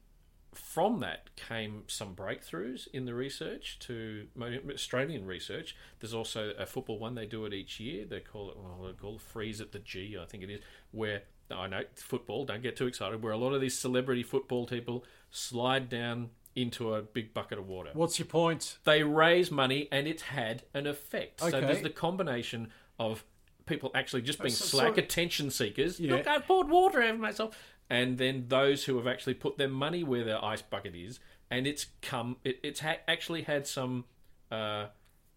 [0.54, 4.28] from that came some breakthroughs in the research to
[4.70, 5.74] Australian research.
[5.98, 8.04] There's also a football one they do it each year.
[8.04, 10.60] They call it well, they call it freeze at the G, I think it is,
[10.90, 12.44] where I know football.
[12.44, 13.22] Don't get too excited.
[13.22, 17.66] Where a lot of these celebrity football people slide down into a big bucket of
[17.68, 17.90] water.
[17.94, 18.78] What's your point?
[18.84, 21.40] They raise money, and it's had an effect.
[21.40, 21.60] So Okay.
[21.60, 23.24] there's the combination of
[23.66, 25.98] people actually just being so- slack so- attention seekers.
[26.00, 26.16] Yeah.
[26.16, 27.56] Look, I poured water over myself.
[27.90, 31.66] And then those who have actually put their money where their ice bucket is, and
[31.66, 34.04] it's come, it, it's ha- actually had some
[34.50, 34.86] uh,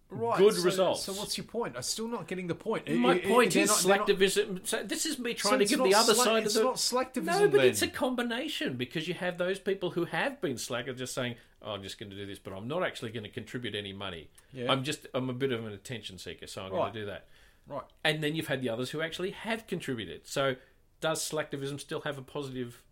[0.09, 1.03] Right, good so- results.
[1.03, 1.75] So what's your point?
[1.75, 2.87] I'm still not getting the point.
[2.89, 4.65] My It- it- point they're is not- not- selectivism.
[4.65, 6.67] So this is me so trying to give the other side it's of the.
[6.67, 7.25] not selectivism.
[7.25, 7.67] No, but then.
[7.67, 11.71] it's a combination because you have those people who have been slack just saying, oh,
[11.71, 14.29] "I'm just going to do this, but I'm not actually going to contribute any money.
[14.53, 14.71] Yeah.
[14.71, 16.79] I'm just I'm a bit of an attention seeker, so I'm Right.
[16.81, 17.27] going to do that."
[17.67, 17.83] right.
[18.03, 20.27] And then you've had the others who actually have contributed.
[20.27, 20.55] So
[21.01, 22.83] does selectivism still have a positive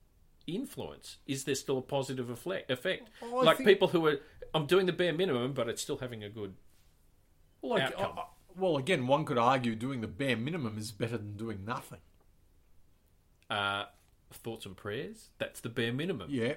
[0.47, 1.17] influence?
[1.27, 2.69] Is there still a positive effect?
[3.21, 4.19] like think- people who are,
[4.53, 6.55] I'm doing the bare minimum, but it's still having a good.
[7.63, 8.17] Like, outcome.
[8.17, 11.65] uh, uh, well, again, one could argue doing the bare minimum is better than doing
[11.65, 12.01] nothing.
[13.49, 13.85] Uh,
[14.31, 15.29] thoughts and prayers.
[15.39, 16.27] That's the bare minimum.
[16.29, 16.55] Yeah.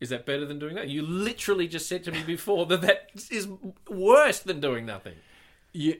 [0.00, 0.88] Is that better than doing that?
[0.88, 3.48] You literally just said to me before that that is
[3.88, 5.14] worse than doing nothing.
[5.72, 5.94] Yeah.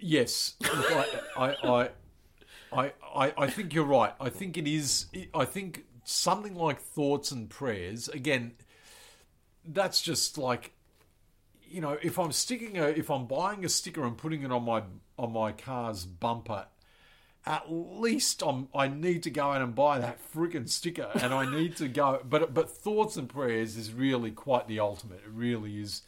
[0.00, 0.54] Yes.
[0.62, 1.06] I,
[1.36, 1.90] I, I,
[2.72, 4.12] I, I, I think you're right.
[4.20, 5.06] I think it is.
[5.32, 8.08] I think something like thoughts and prayers.
[8.08, 8.52] Again,
[9.64, 10.73] that's just like,
[11.74, 14.64] you know, if I'm sticking a, if I'm buying a sticker and putting it on
[14.64, 14.82] my
[15.18, 16.66] on my car's bumper.
[17.46, 18.68] At least I'm.
[18.74, 22.22] I need to go out and buy that friggin' sticker, and I need to go.
[22.24, 25.18] But but thoughts and prayers is really quite the ultimate.
[25.18, 26.00] It really is,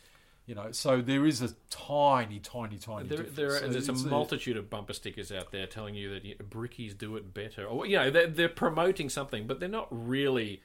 [0.47, 0.73] you know.
[0.73, 3.09] So there is a tiny, tiny, tiny.
[3.09, 6.37] There, there are, there's a multitude of bumper stickers out there telling you that you-
[6.37, 10.63] brickies do it better, or you know they're, they're promoting something, but they're not really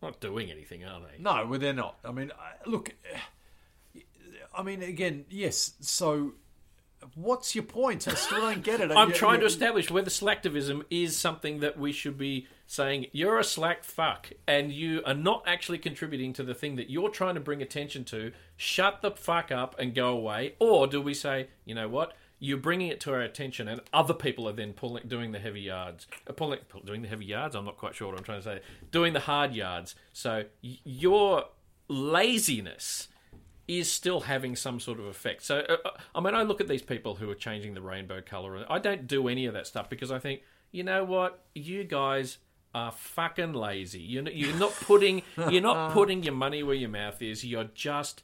[0.00, 1.20] not doing anything, are they?
[1.20, 1.98] No, well, they're not.
[2.04, 2.30] I mean,
[2.66, 2.94] look.
[4.58, 5.72] I mean, again, yes.
[5.80, 6.32] So,
[7.14, 8.08] what's your point?
[8.08, 8.90] I still don't get it.
[8.96, 13.38] I'm You- trying to establish whether selectivism is something that we should be saying you're
[13.38, 17.34] a slack fuck and you are not actually contributing to the thing that you're trying
[17.36, 18.32] to bring attention to.
[18.56, 20.54] Shut the fuck up and go away.
[20.58, 22.12] Or do we say, you know what?
[22.40, 25.62] You're bringing it to our attention, and other people are then pulling, doing the heavy
[25.62, 26.06] yards.
[26.24, 27.56] Uh, pulling, doing the heavy yards.
[27.56, 28.60] I'm not quite sure what I'm trying to say.
[28.92, 29.96] Doing the hard yards.
[30.12, 31.46] So y- your
[31.88, 33.08] laziness
[33.68, 35.42] is still having some sort of effect.
[35.42, 38.22] So, uh, uh, I mean, I look at these people who are changing the rainbow
[38.22, 41.44] color, and I don't do any of that stuff because I think, you know what,
[41.54, 42.38] you guys
[42.74, 44.00] are fucking lazy.
[44.00, 47.44] You're not, you're not putting you're not putting your money where your mouth is.
[47.44, 48.22] You're just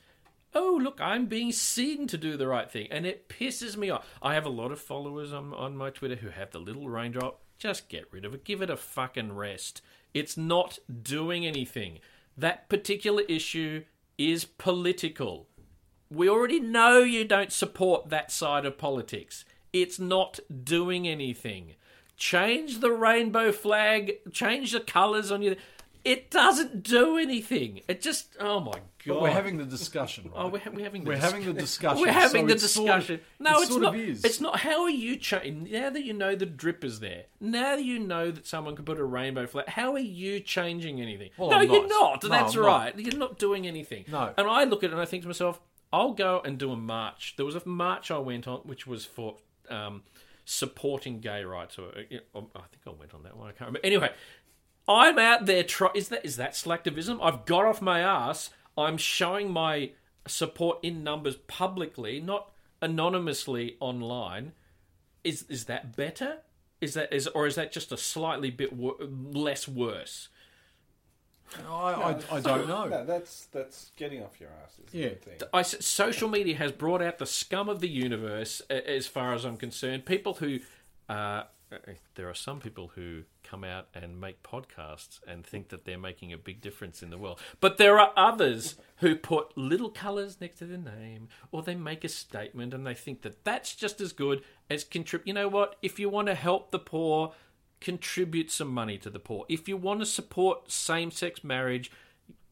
[0.55, 4.07] oh look i'm being seen to do the right thing and it pisses me off
[4.23, 7.41] i have a lot of followers on, on my twitter who have the little raindrop
[7.59, 11.99] just get rid of it give it a fucking rest it's not doing anything
[12.37, 13.83] that particular issue
[14.19, 15.49] is political.
[16.11, 19.45] We already know you don't support that side of politics.
[19.73, 21.75] It's not doing anything.
[22.17, 25.57] Change the rainbow flag change the colors on your
[26.05, 30.33] it doesn't do anything it just oh my god But we're having the discussion, right?
[30.37, 32.01] Oh, we're, ha- we're having the We're dis- having the discussion.
[32.03, 33.21] We're having so the it's sort of- discussion.
[33.39, 33.95] no, it it's sort not.
[33.95, 34.25] Of is.
[34.25, 34.61] It's not.
[34.61, 35.71] How are you changing?
[35.73, 38.85] Now that you know the drip is there, now that you know that someone can
[38.85, 41.31] put a rainbow flag, how are you changing anything?
[41.37, 42.23] Well, no, I'm you're not.
[42.23, 42.23] not.
[42.25, 42.67] No, That's I'm not.
[42.69, 42.99] right.
[42.99, 44.05] You're not doing anything.
[44.09, 44.33] No.
[44.39, 45.61] And I look at it and I think to myself,
[45.93, 47.35] I'll go and do a march.
[47.37, 49.37] There was a march I went on, which was for
[49.71, 50.03] um,
[50.45, 51.79] supporting gay rights.
[51.79, 53.49] Or uh, I think I went on that one.
[53.49, 53.81] I can't remember.
[53.85, 54.11] Anyway,
[54.89, 55.63] I'm out there.
[55.63, 57.19] Try- is that is that selectivism?
[57.23, 58.51] I've got off my ass.
[58.77, 59.93] I'm showing my
[60.27, 62.51] support in numbers publicly, not
[62.83, 64.53] anonymously online.
[65.23, 66.39] Is is that better?
[66.81, 70.29] Is that is or is that just a slightly bit wor- less worse?
[71.69, 72.87] I, I, I don't know.
[72.89, 74.73] No, that's that's getting off your ass.
[74.87, 75.09] Is Yeah.
[75.11, 75.39] the thing.
[75.53, 79.45] I s social media has brought out the scum of the universe, as far as
[79.45, 80.05] I'm concerned.
[80.05, 80.59] People who,
[81.09, 81.45] uh,
[81.75, 85.99] Uh, there are some people who come out and make podcasts and think that they're
[85.99, 90.41] making a big difference in the world, but there are others who put little colours
[90.41, 94.01] next to their name, or they make a statement and they think that that's just
[94.01, 95.27] as good as contribute.
[95.27, 95.77] You know what?
[95.83, 97.33] If you want to help the poor,
[97.81, 99.45] contribute some money to the poor.
[99.49, 101.91] If you want to support same-sex marriage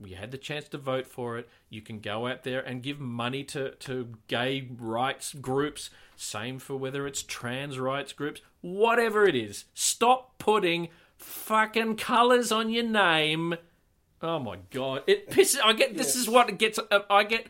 [0.05, 1.49] you had the chance to vote for it.
[1.69, 5.91] You can go out there and give money to, to gay rights groups.
[6.23, 8.41] Same for whether it's trans rights groups.
[8.61, 9.65] Whatever it is.
[9.75, 13.57] Stop putting fucking colours on your name.
[14.23, 15.03] Oh my god.
[15.09, 17.49] It pisses I get this is what it gets uh, I get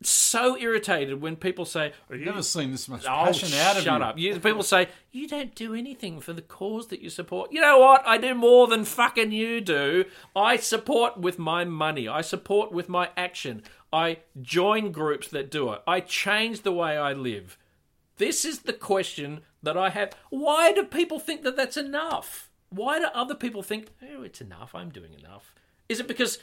[0.00, 3.98] so irritated when people say I've never seen this much Oh, passion out of shut
[4.00, 4.06] you.
[4.06, 4.16] up.
[4.18, 7.50] You, people say, you don't do anything for the cause that you support.
[7.52, 8.06] You know what?
[8.06, 10.04] I do more than fucking you do.
[10.36, 12.06] I support with my money.
[12.06, 13.64] I support with my action.
[13.92, 15.82] I join groups that do it.
[15.84, 17.58] I change the way I live.
[18.18, 20.12] This is the question that I have.
[20.30, 22.50] Why do people think that that's enough?
[22.70, 25.54] Why do other people think, oh, it's enough, I'm doing enough?
[25.88, 26.38] Is it because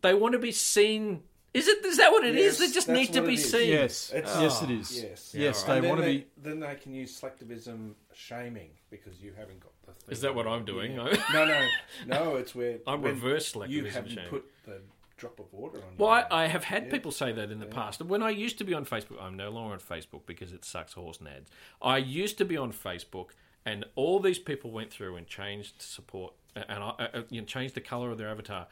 [0.00, 1.22] they want to be seen?
[1.54, 1.84] Is it?
[1.84, 2.58] Is that what it is?
[2.58, 3.68] Yes, They just need to be seen.
[3.70, 5.02] Yes, It's- yes, it is.
[5.02, 5.34] Yes.
[5.34, 6.26] yes, And they want to be.
[6.36, 9.92] Then they can use selectivism shaming because you haven't got the.
[9.92, 10.92] Thing Is that what I'm doing?
[10.92, 11.16] Yeah.
[11.32, 11.68] no, no,
[12.06, 12.36] no.
[12.36, 14.28] It's where I'm reverse reverse You haven't shaming.
[14.30, 14.80] put the
[15.18, 15.96] drop of water on.
[15.98, 18.00] Well, your- I, I have had people say that in the past.
[18.00, 20.94] When I used to be on Facebook, I'm no longer on Facebook because it sucks
[20.94, 21.48] horse nads.
[21.82, 23.30] I used to be on Facebook,
[23.66, 26.32] and all these people went through and changed support
[26.68, 28.66] and I, uh, you know, changed the color of their avatar.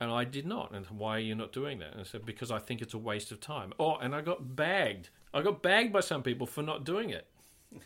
[0.00, 0.72] And I did not.
[0.72, 1.92] And why are you not doing that?
[1.92, 3.72] And I said, because I think it's a waste of time.
[3.78, 5.10] Oh, and I got bagged.
[5.32, 7.26] I got bagged by some people for not doing it.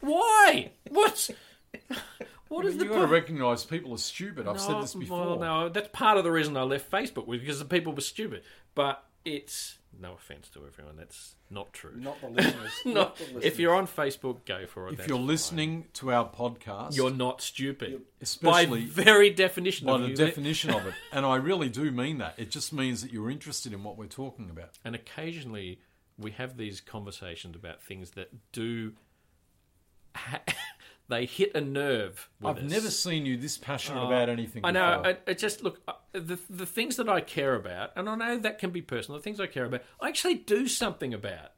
[0.00, 0.72] why?
[0.88, 1.30] What's.
[2.48, 4.46] What is You've the got to recognise people are stupid.
[4.46, 5.36] I've said this before.
[5.36, 8.00] Well, no, that's part of the reason I left Facebook was because the people were
[8.00, 8.42] stupid.
[8.74, 10.96] But it's no offense to everyone.
[10.96, 11.94] That's not true.
[11.96, 12.70] not the listeners.
[12.84, 13.44] Not, not the listeners.
[13.44, 15.00] if you're on Facebook, go for it.
[15.00, 15.26] If you're fine.
[15.26, 17.92] listening to our podcast, you're not stupid.
[17.92, 20.16] by especially very definition by of the you.
[20.16, 22.34] definition of it, and I really do mean that.
[22.36, 24.78] It just means that you're interested in what we're talking about.
[24.84, 25.80] And occasionally
[26.18, 28.92] we have these conversations about things that do.
[30.14, 30.40] Ha-
[31.08, 32.28] they hit a nerve.
[32.40, 32.70] With I've us.
[32.70, 34.64] never seen you this passionate Oh, about anything.
[34.64, 35.02] I know.
[35.04, 38.38] I, I just look uh, the the things that I care about, and I know
[38.38, 39.18] that can be personal.
[39.18, 41.52] The things I care about, I actually do something about,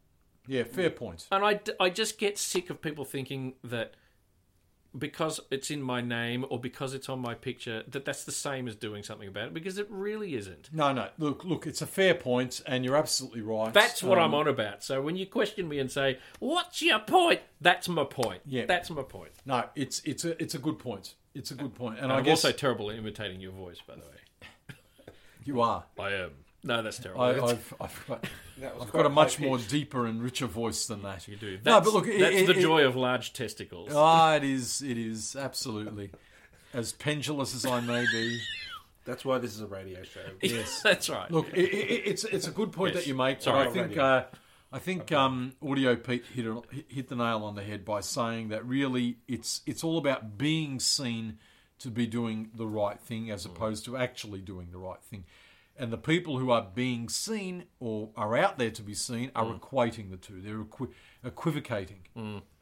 [0.46, 1.26] yeah, fair point.
[1.32, 3.94] and I, I just get sick of people thinking that
[4.96, 8.66] because it's in my name or because it's on my picture that that's the same
[8.68, 10.70] as doing something about it because it really isn't.
[10.72, 11.09] No, no.
[11.18, 11.66] Look, look.
[11.66, 13.72] It's a fair point, and you're absolutely right.
[13.74, 14.83] That's what I'm Um, on about.
[14.83, 18.40] So when you question me and say, "What's your point?" That's my point.
[18.46, 18.66] Yeah.
[18.66, 19.33] that's my point.
[19.44, 21.14] No, it's it's a it's a good point.
[21.35, 23.79] It's a good point, and, And I I'm guess also terrible at imitating your voice,
[23.87, 24.77] by the way.
[25.44, 25.85] you are.
[25.98, 26.31] I am.
[26.64, 27.23] No, that's terrible.
[27.23, 28.25] I, I've I've got,
[28.59, 31.29] That I've got a much more deeper and richer voice than that.
[31.29, 31.59] you do.
[31.62, 33.90] That's, No, but look, it- that's it- the it- joy of large testicles.
[33.94, 34.83] Ah, it is.
[34.83, 36.11] It is absolutely.
[36.75, 38.40] As pendulous as I may be,
[39.05, 40.21] That's why this is a radio show.
[40.42, 41.31] yes, that's right.
[41.31, 43.05] look, it, it, it's it's a good point Yes.
[43.05, 43.40] that you make.
[43.40, 43.66] Sorry.
[43.66, 44.25] I think uh,
[44.71, 48.49] I think um, Audio Pete hit it, hit the nail on the head by saying
[48.49, 51.38] that really it's it's all about being seen
[51.79, 55.25] to be doing the right thing as opposed to actually doing the right thing.
[55.81, 59.47] And the people who are being seen or are out there to be seen are
[59.55, 60.41] equating the two.
[60.41, 60.88] They're equi-
[61.25, 62.01] equivocating.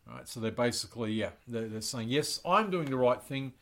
[0.09, 3.55] Right, so they're basically, yeah, they're, they're saying, yes, I'm doing the right thing,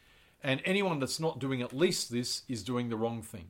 [0.43, 3.47] and anyone that's not doing at least this is doing the wrong thing.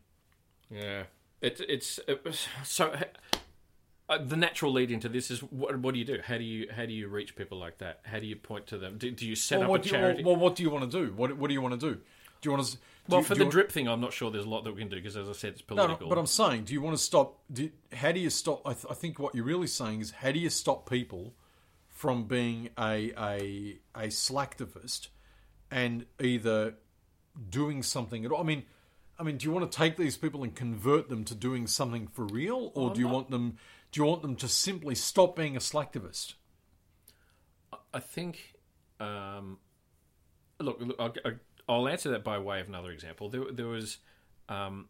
[0.71, 1.05] Yeah,
[1.40, 2.21] it, it's it,
[2.62, 2.95] so.
[4.07, 6.19] Uh, the natural lead into this is what, what do you do?
[6.23, 8.01] How do you how do you reach people like that?
[8.05, 8.99] How do you point to them?
[8.99, 10.23] Do, do you set Well, up what a do you, charity?
[10.23, 11.12] well, well, what do you want to do?
[11.14, 11.95] What, what do you want to do?
[11.95, 12.01] Do
[12.43, 12.77] you want to?
[13.09, 14.88] Well, you- for the drip thing, I'm not sure there's a lot that we can
[14.88, 16.09] do because, as I said, it's No, no, political.
[16.09, 17.40] but I'm saying, do you want to stop?
[17.53, 18.62] Do, how do you stop?
[18.67, 21.35] I, th- I think what you're really saying is, how do you stop people
[21.88, 25.09] from being a a a slacktivist
[25.71, 26.77] and either
[27.51, 28.40] doing something at all?
[28.40, 28.64] I mean,
[29.19, 32.07] I mean, do you want to take these people and convert them to doing something
[32.09, 33.59] for real, or do you want them?
[33.93, 36.35] Do you want them to simply stop being a slacktivist?
[37.93, 38.55] I think,
[38.99, 39.59] um,
[40.59, 41.12] look, look I'll,
[41.68, 43.29] I'll answer that by way of another example.
[43.29, 43.98] There, there was,
[44.48, 44.88] um,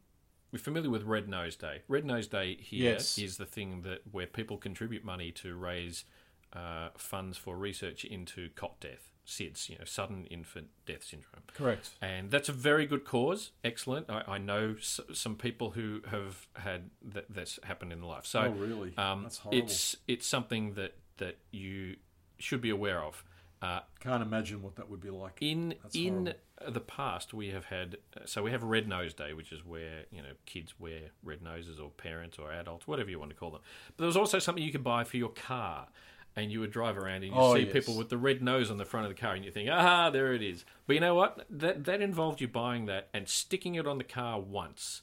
[0.52, 1.82] we're familiar with Red Nose Day.
[1.88, 3.36] Red Nose Day here is Yes.
[3.36, 6.04] the thing that where people contribute money to raise
[6.52, 11.42] uh, funds for research into cot death, SIDS, you know, sudden infant death syndrome.
[11.52, 11.90] Correct.
[12.00, 13.50] and that's a very good cause.
[13.64, 14.08] Excellent.
[14.08, 18.24] I, I know s- some people who have had that, that's happened in their life.
[18.26, 18.92] So, Oh, really?
[18.96, 19.64] Um, That's horrible.
[19.64, 21.96] It's it's something that that you
[22.38, 23.24] should be aware of.
[23.64, 25.38] Uh, Can't imagine what that would be like.
[25.40, 26.34] in That's in
[26.68, 27.96] the past, we have had
[28.26, 31.78] so we have Red Nose Day, which is where you know kids wear red noses,
[31.80, 33.60] or parents, or adults, whatever you want to call them.
[33.88, 35.88] But there was also something you could buy for your car,
[36.36, 37.72] and you would drive around and you Oh, see yes.
[37.72, 40.10] people with the red nose on the front of the car, and you think, ah,
[40.10, 40.64] there it is.
[40.86, 41.46] But you know what?
[41.50, 45.02] That that involved you buying that and sticking it on the car once.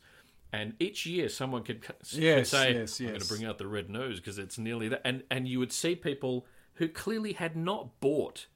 [0.54, 3.68] And each year, someone could, c- could say, yes, "I'm going to bring out the
[3.68, 6.46] red nose because it's nearly that." And and you would see people
[6.76, 8.48] who clearly had not bought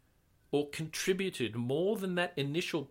[0.56, 2.90] or contributed more than that initial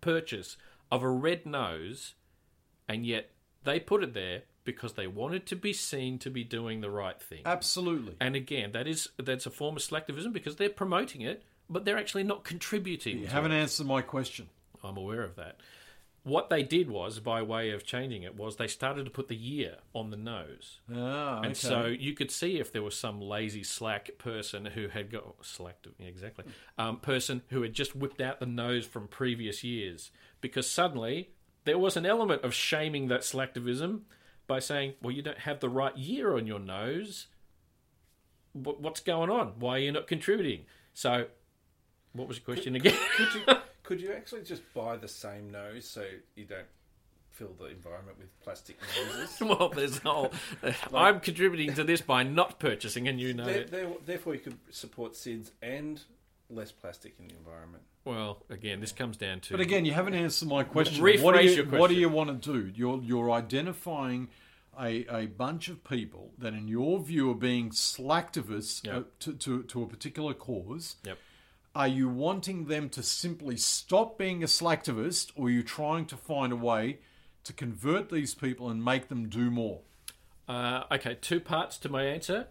[0.00, 0.56] purchase
[0.90, 2.14] of a red nose,
[2.88, 3.30] and yet
[3.62, 7.22] they put it there because they wanted to be seen to be doing the right
[7.22, 7.42] thing.
[7.46, 8.16] Absolutely.
[8.20, 11.96] And again, that is that's a form of slacktivism because they're promoting it, but they're
[11.96, 13.20] actually not contributing.
[13.20, 13.60] You haven't it.
[13.60, 14.48] answered my question.
[14.82, 15.60] I'm aware of that.
[16.26, 19.36] What they did was, by way of changing it, was they started to put the
[19.36, 20.80] year on the nose.
[20.92, 21.46] Ah, okay.
[21.46, 25.36] And so you could see if there was some lazy slack person who had got
[25.42, 26.44] slacked yeah, exactly
[26.78, 30.10] um, person who had just whipped out the nose from previous years
[30.40, 31.30] because suddenly
[31.62, 34.00] there was an element of shaming that slacktivism
[34.48, 37.28] by saying, "Well, you don't have the right year on your nose.
[38.52, 39.60] What's going on?
[39.60, 41.26] Why are you not contributing?" So,
[42.14, 42.98] what was the question again?
[43.16, 43.56] Could you
[43.86, 46.66] could you actually just buy the same nose so you don't
[47.30, 49.40] fill the environment with plastic noses?
[49.40, 50.32] well, there's a whole.
[50.94, 53.46] I'm contributing to this by not purchasing a new nose.
[53.46, 56.02] There- there- therefore, you could support SIDS and
[56.50, 57.84] less plastic in the environment.
[58.04, 59.52] Well, again, this comes down to.
[59.52, 61.02] But again, you haven't answered my question.
[61.02, 62.72] Rephrase what do you, your What do you want to do?
[62.74, 64.28] You're you're identifying
[64.80, 68.94] a, a bunch of people that, in your view, are being slacktivists Yep.
[68.94, 70.96] uh, to, to to a particular cause.
[71.04, 71.18] Yep.
[71.76, 76.16] Are you wanting them to simply stop being a slacktivist, or are you trying to
[76.16, 77.00] find a way
[77.44, 79.80] to convert these people and make them do more?
[80.48, 82.46] Uh, okay, two parts to my answer.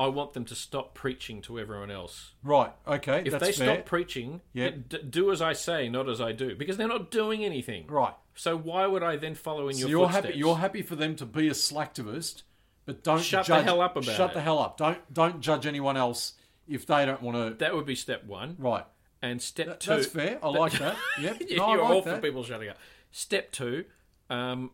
[0.00, 2.32] I want them to stop preaching to everyone else.
[2.42, 2.72] Right.
[2.88, 3.22] Okay.
[3.24, 3.74] If they fair.
[3.76, 4.88] stop preaching, Yep.
[4.88, 7.86] d- do as I say, not as I do, because they're not doing anything.
[7.86, 8.14] right.
[8.34, 10.26] So why would I then follow in So your you're footsteps?
[10.28, 10.38] happy.
[10.38, 12.42] You're happy for them to be a slacktivist,
[12.84, 14.16] but don't Shut the hell up about Shut it.
[14.16, 14.76] Shut the hell up.
[14.76, 16.32] Don't don't judge anyone else
[16.70, 17.54] if they don't want to.
[17.62, 18.56] That would be step one.
[18.58, 18.84] Right.
[19.22, 19.90] And step That- two.
[19.90, 20.38] that's fair.
[20.42, 20.96] I like that.
[21.20, 21.42] Yep.
[21.48, 22.16] Yeah, No, you're like all that.
[22.16, 22.78] for people shutting up.
[23.12, 23.84] Step two,
[24.30, 24.70] um,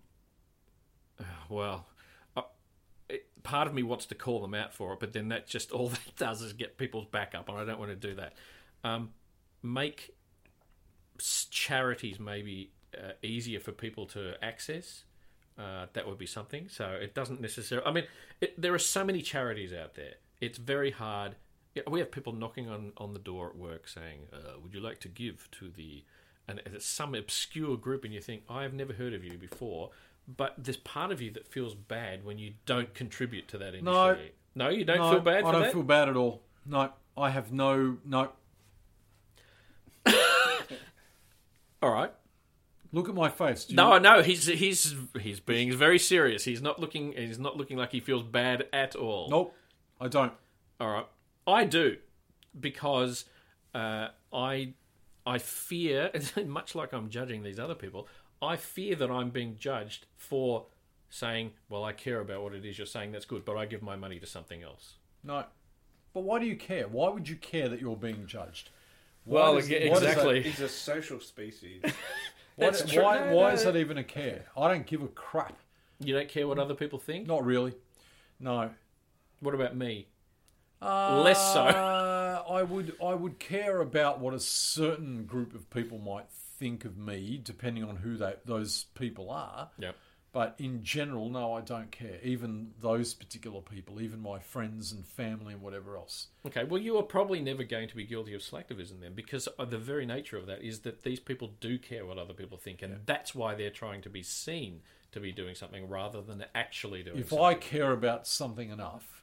[1.49, 1.87] well,
[2.37, 2.43] uh,
[3.09, 5.71] it, part of me wants to call them out for it, but then that just
[5.73, 8.35] all that does is get people's back up, and I don't want to do that.
[8.85, 9.11] Um,
[9.63, 10.15] make
[11.51, 15.05] charities maybe uh, easier for people to access.
[15.59, 16.69] Uh, that would be something.
[16.69, 17.87] So it doesn't necessarily.
[17.87, 18.05] I mean,
[18.43, 20.15] it, there are so many charities out there.
[20.41, 21.35] It's very hard.
[21.77, 24.81] Yeah, we have people knocking on, on the door at work saying, uh, "Would you
[24.81, 26.03] like to give to the?"
[26.49, 29.91] And it's some obscure group, and you think, "I have never heard of you before."
[30.27, 34.09] But there's part of you that feels bad when you don't contribute to that No.
[34.11, 34.33] initially.
[34.57, 35.73] No, you don't no, feel bad for I don't that.
[35.73, 36.43] feel bad at all.
[36.65, 38.33] No, I have no no.
[41.83, 42.13] All right.
[42.93, 43.67] Look at my face.
[43.67, 46.45] Do you- No, no, he's he's he's being very serious.
[46.45, 47.13] He's not looking.
[47.13, 49.29] He's not looking like he feels bad at all.
[49.29, 49.55] Nope.
[50.01, 50.33] I don't.
[50.81, 51.07] All right,
[51.47, 51.97] I do
[52.59, 53.25] because
[53.75, 54.75] uh, I
[55.27, 56.11] I fear,
[56.47, 58.09] much like I'm judging these other people,
[58.43, 60.67] I fear that I'm being judged for
[61.11, 63.13] saying, "Well, I care about what it is you're saying.
[63.13, 64.95] That's good, but I give my money to something else."
[65.25, 65.45] No.
[66.15, 66.89] But why do you care?
[66.89, 68.71] Why would you care that you're being judged?
[69.27, 70.43] Well, does- aga- why does that- exactly.
[70.43, 71.83] He's a social species.
[72.59, 73.03] Why, That's true.
[73.03, 73.55] why, No, why no.
[73.55, 74.47] is that even a care?
[74.57, 75.59] I don't give a crap.
[76.01, 77.27] You don't care what other people think.
[77.27, 77.75] Not really.
[78.41, 78.71] No.
[79.41, 80.07] What about me?
[80.81, 81.63] Uh, Less so.
[82.49, 86.97] I would I would care about what a certain group of people might think of
[86.97, 89.71] me, depending on who that those people are.
[89.79, 89.97] Yep.
[90.33, 92.19] But in general, no, I don't care.
[92.23, 96.27] Even those particular people, even my friends and family and whatever else.
[96.47, 99.79] Okay, well, you are probably never going to be guilty of slacktivism then, because the
[99.79, 103.01] very nature of that is that these people do care what other people think, and
[103.07, 107.19] that's why they're trying to be seen to be doing something rather than actually doing
[107.19, 107.47] If something.
[107.47, 109.16] I care about something enough,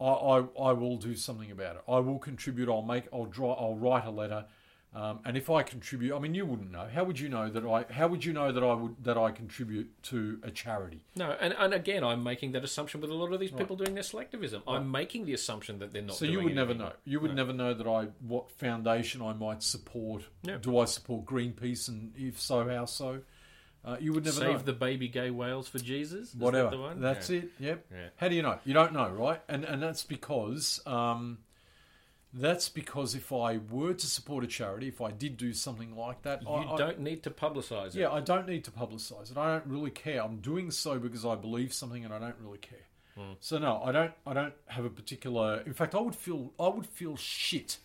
[0.00, 1.82] I, I I will do something about it.
[1.88, 2.68] I will contribute.
[2.68, 3.04] I'll make.
[3.12, 3.52] I'll draw.
[3.54, 4.46] I'll write a letter.
[4.92, 6.88] Um, and if I contribute, I mean, you wouldn't know.
[6.92, 7.92] How would you know that I?
[7.92, 11.02] How would you know that I would that I contribute to a charity?
[11.14, 13.94] No, and, and again, I'm making that assumption with a lot of these people doing
[13.94, 14.62] their slacktivism.
[14.66, 16.16] I'm making the assumption that they're not.
[16.16, 16.92] So you would never know.
[17.04, 20.24] You would never know that I what foundation I might support.
[20.60, 23.20] Do I support Greenpeace, and if so, how so?
[23.84, 24.58] Uh, you would never Save know.
[24.58, 26.28] the baby gay whales for Jesus.
[26.28, 26.70] Is that Whatever.
[26.70, 27.00] the one?
[27.00, 27.38] That's Yeah.
[27.38, 27.50] it.
[27.58, 27.86] Yep.
[27.90, 28.08] Yeah.
[28.16, 28.58] How do you know?
[28.64, 29.40] You don't know, right?
[29.48, 31.38] And and that's because um,
[32.32, 36.22] that's because if I were to support a charity, if I did do something like
[36.22, 37.94] that, You I, I- don't need to publicise it.
[38.00, 39.36] yeah, I don't need to publicise it.
[39.36, 40.22] I don't really care.
[40.22, 42.86] I'm doing so because I believe something, and I don't really care.
[43.16, 43.32] Hmm.
[43.40, 44.12] So no, I don't.
[44.26, 45.62] I don't have a particular.
[45.66, 46.52] In fact, I would feel.
[46.60, 47.78] I would feel shit.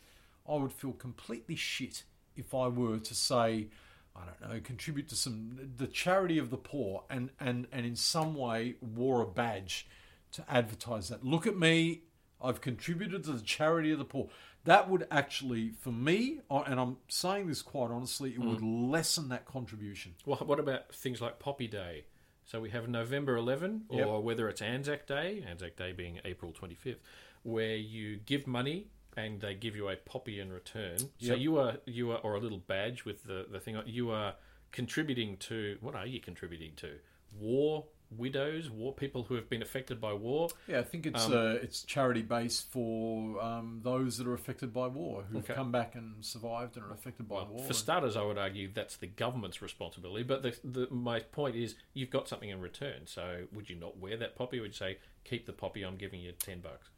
[0.47, 2.03] I would feel completely shit
[2.35, 3.67] if I were to say,
[4.15, 7.95] I don't know, contribute to some the charity of the poor, and and and in
[7.95, 9.87] some way wore a badge
[10.33, 11.23] to advertise that.
[11.23, 12.03] Look at me.
[12.41, 14.29] I've contributed to the charity of the poor.
[14.65, 18.49] That would actually, for me, and I'm saying this quite honestly, it mm.
[18.49, 20.15] would lessen that contribution.
[20.25, 22.05] Well, what about things like Poppy Day?
[22.45, 24.23] So we have November 11, or Yep.
[24.23, 26.99] whether it's Anzac Day, Anzac Day being April 25th,
[27.43, 30.97] where you give money and they give you a poppy in return.
[30.99, 31.39] So Yep.
[31.39, 33.79] you are you are or a little badge with the the thing.
[33.85, 34.35] You are
[34.71, 36.99] contributing to what are you contributing to?
[37.37, 40.47] War widows, war people who have been affected by war.
[40.67, 44.71] Yeah, I think Um, it's uh, it's charity based for um, those that are affected
[44.71, 45.53] by war, who've Okay.
[45.55, 47.63] come back and survived and are affected by Well, war.
[47.65, 50.23] for starters, I would argue that's the government's responsibility.
[50.23, 53.07] But the, the, my point is, you've got something in return.
[53.07, 54.59] So would you not wear that poppy?
[54.59, 55.83] Would you say, keep the poppy?
[55.83, 56.89] I'm giving you ten bucks.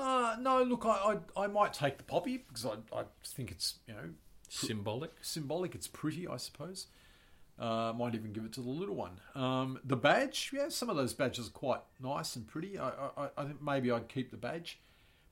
[0.00, 3.76] Uh, no, look, I, I I might take the poppy because I, I think it's
[3.86, 4.10] you know
[4.48, 5.12] Symbolic.
[5.20, 5.74] symbolic.
[5.76, 6.86] It's pretty, I suppose.
[7.58, 9.20] Uh, might even give it to the little one.
[9.34, 12.78] Um, the badge, yeah, some of those badges are quite nice and pretty.
[12.78, 14.80] I, I, I think maybe I'd keep the badge,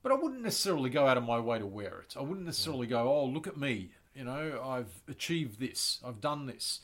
[0.02, 2.14] but I wouldn't necessarily go out of my way to wear it.
[2.18, 6.44] I wouldn't necessarily go, oh, look at me, you know, I've achieved this, I've done
[6.44, 6.80] this.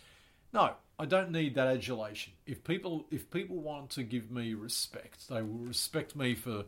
[0.54, 2.32] No, I don't need that adulation.
[2.46, 6.64] If people, if people want to give me respect, they will respect me for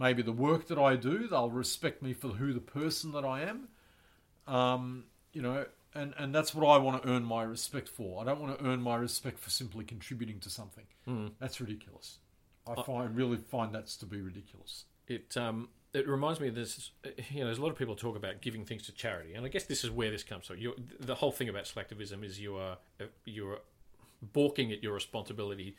[0.00, 1.28] maybe the work that I do.
[1.28, 3.68] They'll respect me for who the person that I am.
[4.46, 8.20] Um, you know, and and that's what I want to earn my respect for.
[8.20, 10.84] I don't want to earn my respect for simply contributing to something.
[11.38, 12.18] That's ridiculous.
[12.66, 14.84] I find really find that's to be ridiculous.
[15.08, 16.92] it um it reminds me of this
[17.30, 19.48] you know there's a lot of people talk about giving things to charity and i
[19.48, 22.56] guess this is where this comes from you the whole thing about slacktivism is you
[22.56, 22.76] are
[23.24, 23.58] you are
[24.22, 25.74] balking at your responsibility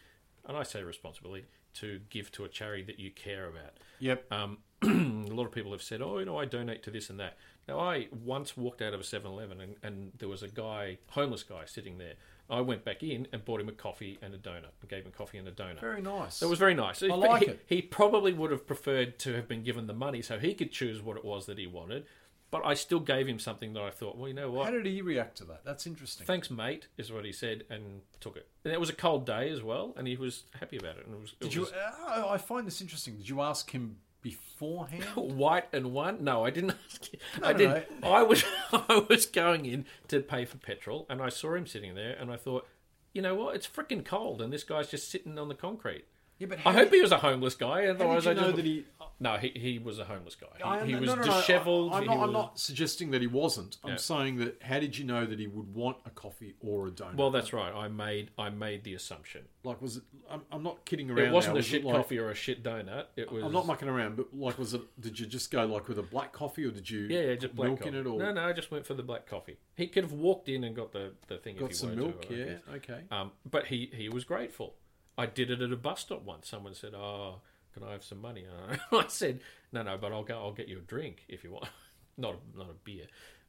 [0.45, 1.45] and i say responsibility
[1.75, 4.31] to give to a charity that you care about Yep.
[4.31, 7.19] um, a lot of people have said, "Oh, you know, I donate to this and
[7.19, 10.97] that." Now, I once walked out of a 7-Eleven and, and there was a guy,
[11.09, 12.15] homeless guy, sitting there.
[12.49, 15.11] I went back in and bought him a coffee and a donut, and gave him
[15.13, 15.79] a coffee and a donut.
[15.79, 16.41] Very nice.
[16.41, 16.99] It was very nice.
[16.99, 17.63] But like he, it.
[17.67, 21.01] He probably would have preferred to have been given the money so he could choose
[21.01, 22.05] what it was that he wanted.
[22.51, 24.65] But I still gave him something that I thought, well, you know what?
[24.65, 25.63] How did he react to that?
[25.63, 26.27] That's interesting.
[26.27, 28.47] Thanks, mate, is what he said, and took it.
[28.65, 31.05] And it was a cold day as well, and he was happy about it.
[31.05, 31.61] And it was, it Did you?
[31.61, 33.15] was Uh, I find this interesting.
[33.15, 35.05] Did you ask him beforehand?
[35.15, 36.23] white and one?
[36.25, 37.07] No, I didn't ask.
[37.41, 37.85] No, I no, did.
[38.03, 38.43] I was
[38.73, 42.29] I was going in to pay for petrol, and I saw him sitting there, and
[42.31, 42.67] I thought,
[43.13, 43.55] you know what?
[43.55, 46.03] It's freaking cold, and this guy's just sitting on the concrete.
[46.41, 47.85] Yeah, but I hope he was a homeless guy.
[47.85, 48.83] Otherwise, I know just that he?
[49.19, 50.81] no, he he was a homeless guy.
[50.83, 51.93] He, he was no, no, no, dishevelled.
[51.93, 53.77] I, am not, was, not suggesting that he wasn't.
[53.83, 53.95] I'm Yeah.
[53.97, 54.59] saying that.
[54.63, 57.15] How did you know that he would want a coffee or a donut?
[57.15, 57.71] Well, that's right.
[57.71, 59.41] I made I made the assumption.
[59.63, 60.03] like was it?
[60.31, 61.27] I'm, I'm not kidding around.
[61.27, 61.57] It wasn't now.
[61.57, 63.05] a Was shit like- coffee or a shit donut.
[63.15, 63.43] It was.
[63.43, 64.81] I'm not mucking around, but like, was it?
[64.99, 67.01] Did you just go like with a black coffee, or did you?
[67.01, 67.89] Yeah, yeah, just milk coffee.
[67.89, 69.57] in it, or No, no, I just went for the black coffee.
[69.75, 72.01] He could have walked in and got the, the thing if got he some wanted
[72.01, 72.27] milk?
[72.27, 72.35] to.
[72.35, 73.01] Yeah, okay.
[73.11, 74.73] Um, but he, he was grateful.
[75.21, 76.49] I did it at a bus stop once.
[76.49, 77.41] Someone said, "Oh,
[77.73, 78.45] can I have some money?"
[78.91, 79.41] I said,
[79.71, 80.37] "No, no, but I'll go.
[80.39, 81.65] I'll get you a drink if you want,
[82.17, 83.05] not a, not a beer."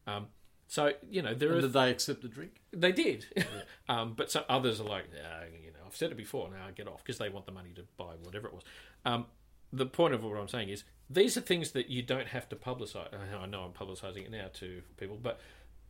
[0.06, 0.26] Um,
[0.68, 2.60] so you know there And are did they accept the drink?
[2.72, 3.26] they did,
[3.88, 6.50] um, but some others are like, nah, you know, I've said it before.
[6.50, 8.62] Now I get off because they want the money to buy whatever it was.
[9.04, 9.26] Um,
[9.72, 12.56] the point of what I'm saying is these are things that you don't have to
[12.56, 13.08] publicize.
[13.40, 15.40] I know I'm publicizing it now to people, but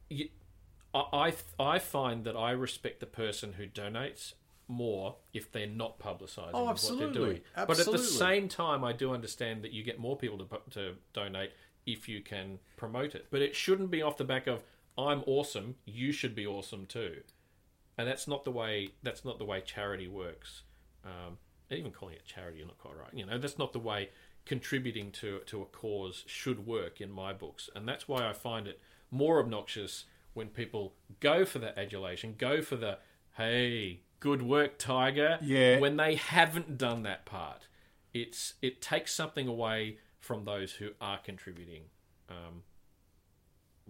[0.08, 0.28] you,
[0.94, 4.34] I, I I find that I respect the person who donates
[4.68, 7.40] more if they're not publicising Oh, what they're doing.
[7.54, 10.94] But at the same time, I do understand that you get more people to to
[11.12, 11.50] donate
[11.86, 13.26] if you can promote it.
[13.30, 14.62] But it shouldn't be off the back of
[14.96, 17.22] I'm awesome, you should be awesome too.
[17.98, 20.62] And that's not the way that's not the way charity works.
[21.04, 21.38] Um,
[21.70, 23.12] even calling it charity, you're not quite right.
[23.12, 24.10] You know, that's not the way
[24.44, 28.66] contributing to to a cause should work in my books, and that's why I find
[28.66, 30.04] it more obnoxious
[30.34, 32.98] when people go for the adulation, go for the
[33.36, 35.38] hey, good work, Tiger.
[35.42, 35.80] Yeah.
[35.80, 37.66] When they haven't done that part,
[38.14, 41.82] it's it takes something away from those who are contributing.
[42.28, 42.62] Um,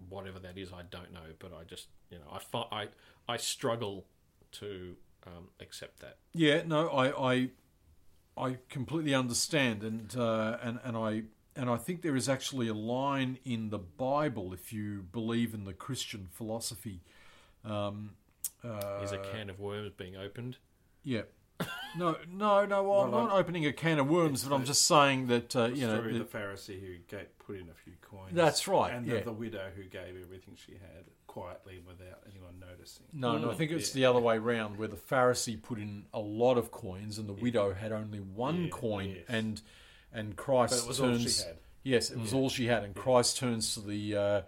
[0.09, 2.87] whatever that is, I don't know, but I just you know I fi- I
[3.31, 4.05] I struggle
[4.53, 4.95] to
[5.27, 6.17] um, accept that.
[6.33, 7.49] Yeah, no, I, I,
[8.35, 11.23] I completely understand, and uh, and and I
[11.55, 15.63] and I think there is actually a line in the Bible, if you believe in
[15.65, 17.01] the Christian philosophy.
[17.63, 18.15] Um,
[18.63, 20.57] uh, Is a can of worms being opened?
[21.03, 21.23] yeah.
[21.95, 22.81] No, no, no.
[22.83, 25.27] Well, I'm Well, not opening a can of worms, it's but I'm the- just saying
[25.27, 25.97] that uh, The you know.
[25.97, 28.31] story the- of the Pharisee who gave, put in a few coins.
[28.33, 29.19] That's right, And yeah.
[29.19, 33.05] the, the widow who gave everything she had quietly without anyone noticing.
[33.13, 33.93] No, no, I think it's yeah.
[34.01, 37.33] the other way round, where the Pharisee put in a lot of coins and the
[37.33, 39.25] widow had only one Yeah, coin, yes.
[39.27, 39.61] and
[40.11, 41.37] and Christ But it was all turns.
[41.37, 41.57] she had.
[41.83, 44.41] Yes, it was all she had, and Christ turns to the uh,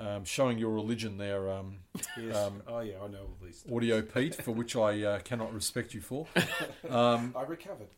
[0.00, 1.76] um, showing your religion there, um,
[2.16, 2.36] Yes.
[2.36, 3.58] Um, oh yeah, I know all these.
[3.58, 3.72] Stuff.
[3.72, 6.26] audio Pete, for which I uh, cannot respect you for.
[6.88, 7.88] Um, I recovered.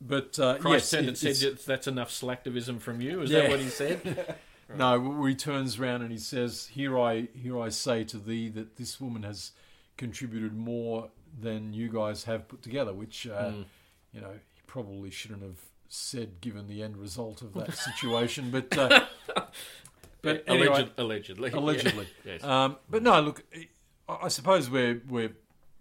[0.00, 3.22] but uh, Christ yes, turned it- and said it's- "That's- that's enough slacktivism from you.
[3.22, 3.40] Is Yeah.
[3.42, 4.36] that what he said?
[4.76, 8.76] No, he turns around and he says, "Here I, here I say to thee that
[8.76, 9.50] this woman has
[9.96, 13.64] contributed more than you guys have put together." Which, uh, Mm.
[14.12, 18.52] you know, he probably shouldn't have said, given the end result of that situation.
[18.52, 19.06] But, uh,
[20.22, 22.08] but anyway, alleged- allegedly, allegedly.
[22.24, 22.32] Yeah.
[22.32, 22.44] Yes.
[22.44, 23.42] Um, but no, look,
[24.08, 25.32] I I suppose we're we're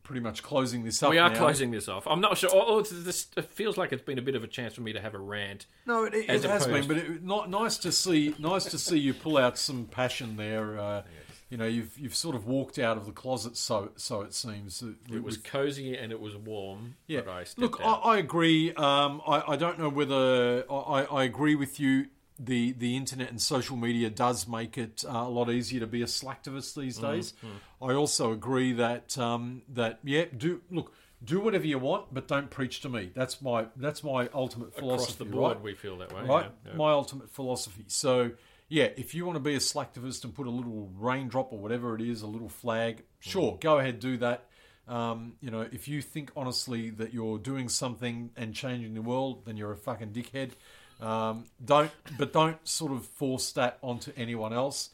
[0.04, 1.12] pretty much closing this up.
[1.12, 1.38] we are now.
[1.38, 2.08] closing this off.
[2.08, 2.50] I'm not sure.
[2.52, 4.92] Oh, oh, this it feels like it's been a bit of a chance for me
[4.94, 5.68] to have a rant.
[5.86, 8.34] No, it, it As has been, but it, not nice to see.
[8.40, 10.80] Nice to see you pull out some passion there.
[10.80, 11.04] Uh,
[11.52, 14.84] You know, you've you've sort of walked out of the closet, so so it seems.
[15.12, 16.96] It was cozy and it was warm.
[17.08, 17.22] yeah.
[17.22, 17.94] But I Look, I.
[18.14, 18.72] I agree.
[18.76, 22.06] Um, I, I don't know whether I, I agree with you.
[22.40, 26.02] The the internet and social media does make it uh, a lot easier to be
[26.02, 27.12] a slacktivist these Mm-hmm.
[27.12, 27.34] days.
[27.82, 30.94] I also agree that um, that yeah, do look.
[31.22, 33.12] Do whatever you want, but don't preach to me.
[33.14, 35.12] That's my that's my ultimate philosophy.
[35.12, 35.64] Across the board, right?
[35.64, 36.22] we feel that way.
[36.22, 36.46] right?
[36.66, 36.78] yeah, yeah.
[36.78, 37.84] My ultimate philosophy.
[37.88, 38.32] So,
[38.70, 41.94] yeah, if you want to be a slacktivist and put a little raindrop or whatever
[41.94, 44.46] it is, a little flag, sure, go ahead, do that.
[44.88, 49.44] Um, you know, if you think honestly that you're doing something and changing the world,
[49.46, 50.52] then you're a fucking dickhead.
[51.00, 54.90] Um, don't, but don't sort of force that onto anyone else.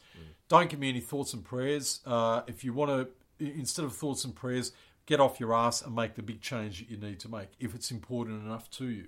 [0.48, 2.00] Don't give me any thoughts and prayers.
[2.06, 3.08] Uh, if you want
[3.40, 4.70] to, instead of thoughts and prayers,
[5.06, 7.74] get off your ass and make the big change that you need to make if
[7.74, 9.06] it's important enough to you.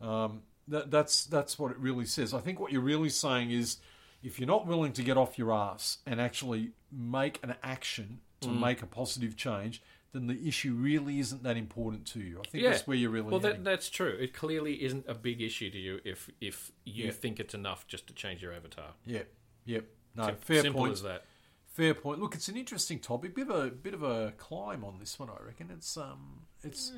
[0.00, 2.32] Um, that, that's that's what it really says.
[2.32, 3.78] I think what you're really saying is,
[4.22, 8.48] if you're not willing to get off your ass and actually make an action to
[8.60, 9.82] make a positive change,
[10.12, 12.40] then the issue really isn't that important to you.
[12.44, 13.40] I think that's where you're really well.
[13.40, 14.16] That, that's true.
[14.18, 17.10] It clearly isn't a big issue to you if if you Yeah.
[17.10, 18.94] think it's enough just to change your avatar.
[19.06, 19.28] Yep,
[19.66, 19.84] yep.
[20.14, 20.92] No, Sim- fair simple point.
[20.92, 21.24] as that.
[21.66, 22.20] Fair point.
[22.20, 23.34] Look, it's an interesting topic.
[23.36, 25.70] Bit of a bit of a climb on this one, I reckon.
[25.70, 26.92] It's um, it's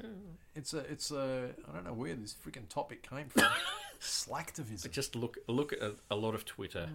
[0.54, 3.44] it's a it's a I don't know where this freaking topic came from.
[4.00, 4.90] Slacktivism.
[4.90, 6.88] Just look look at a, a lot of Twitter,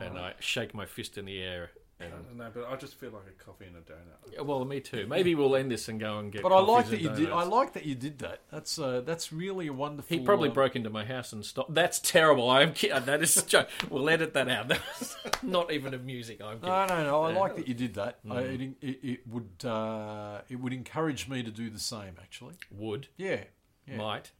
[0.00, 1.70] and I shake my fist in the air.
[2.00, 4.32] And don't but I just feel like a coffee and a donut.
[4.32, 5.06] Yeah, well, me too.
[5.06, 6.42] Maybe we'll end this and go and get.
[6.42, 7.32] But I like coffees that and you did.
[7.32, 7.50] I donuts.
[7.50, 8.40] like that you did that.
[8.50, 10.16] That's uh, that's really a wonderful.
[10.18, 11.72] He probably uh, broke into my house and stopped.
[11.72, 12.50] That's terrible.
[12.50, 13.04] I'm kidding.
[13.04, 13.36] That is.
[13.36, 13.68] a joke.
[13.90, 14.68] We'll edit that out.
[14.74, 16.38] That was not even amusing.
[16.42, 16.68] I'm kidding.
[16.68, 17.22] No, no, no.
[17.22, 18.18] I like that you did that.
[18.28, 18.74] I, Mm.
[18.80, 22.16] it, it, it would uh, it would encourage me to do the same.
[22.20, 23.44] Actually, Would yeah.
[23.86, 23.96] yeah.
[23.96, 24.32] might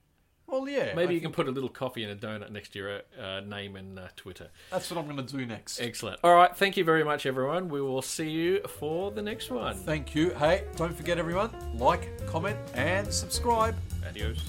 [0.47, 0.95] Well, yeah.
[0.95, 3.41] maybe I you can put a little coffee and a donut next to your uh,
[3.41, 4.49] name and uh, Twitter.
[4.71, 5.81] That's what I'm going to do next.
[5.81, 6.21] Excellent.
[6.23, 6.55] All right.
[6.57, 7.69] Thank you very much, everyone.
[7.69, 9.77] We will see you for the next one.
[9.77, 10.31] Thank you.
[10.31, 13.75] Hey, don't forget everyone, like, comment, and subscribe.
[14.09, 14.45] Adios.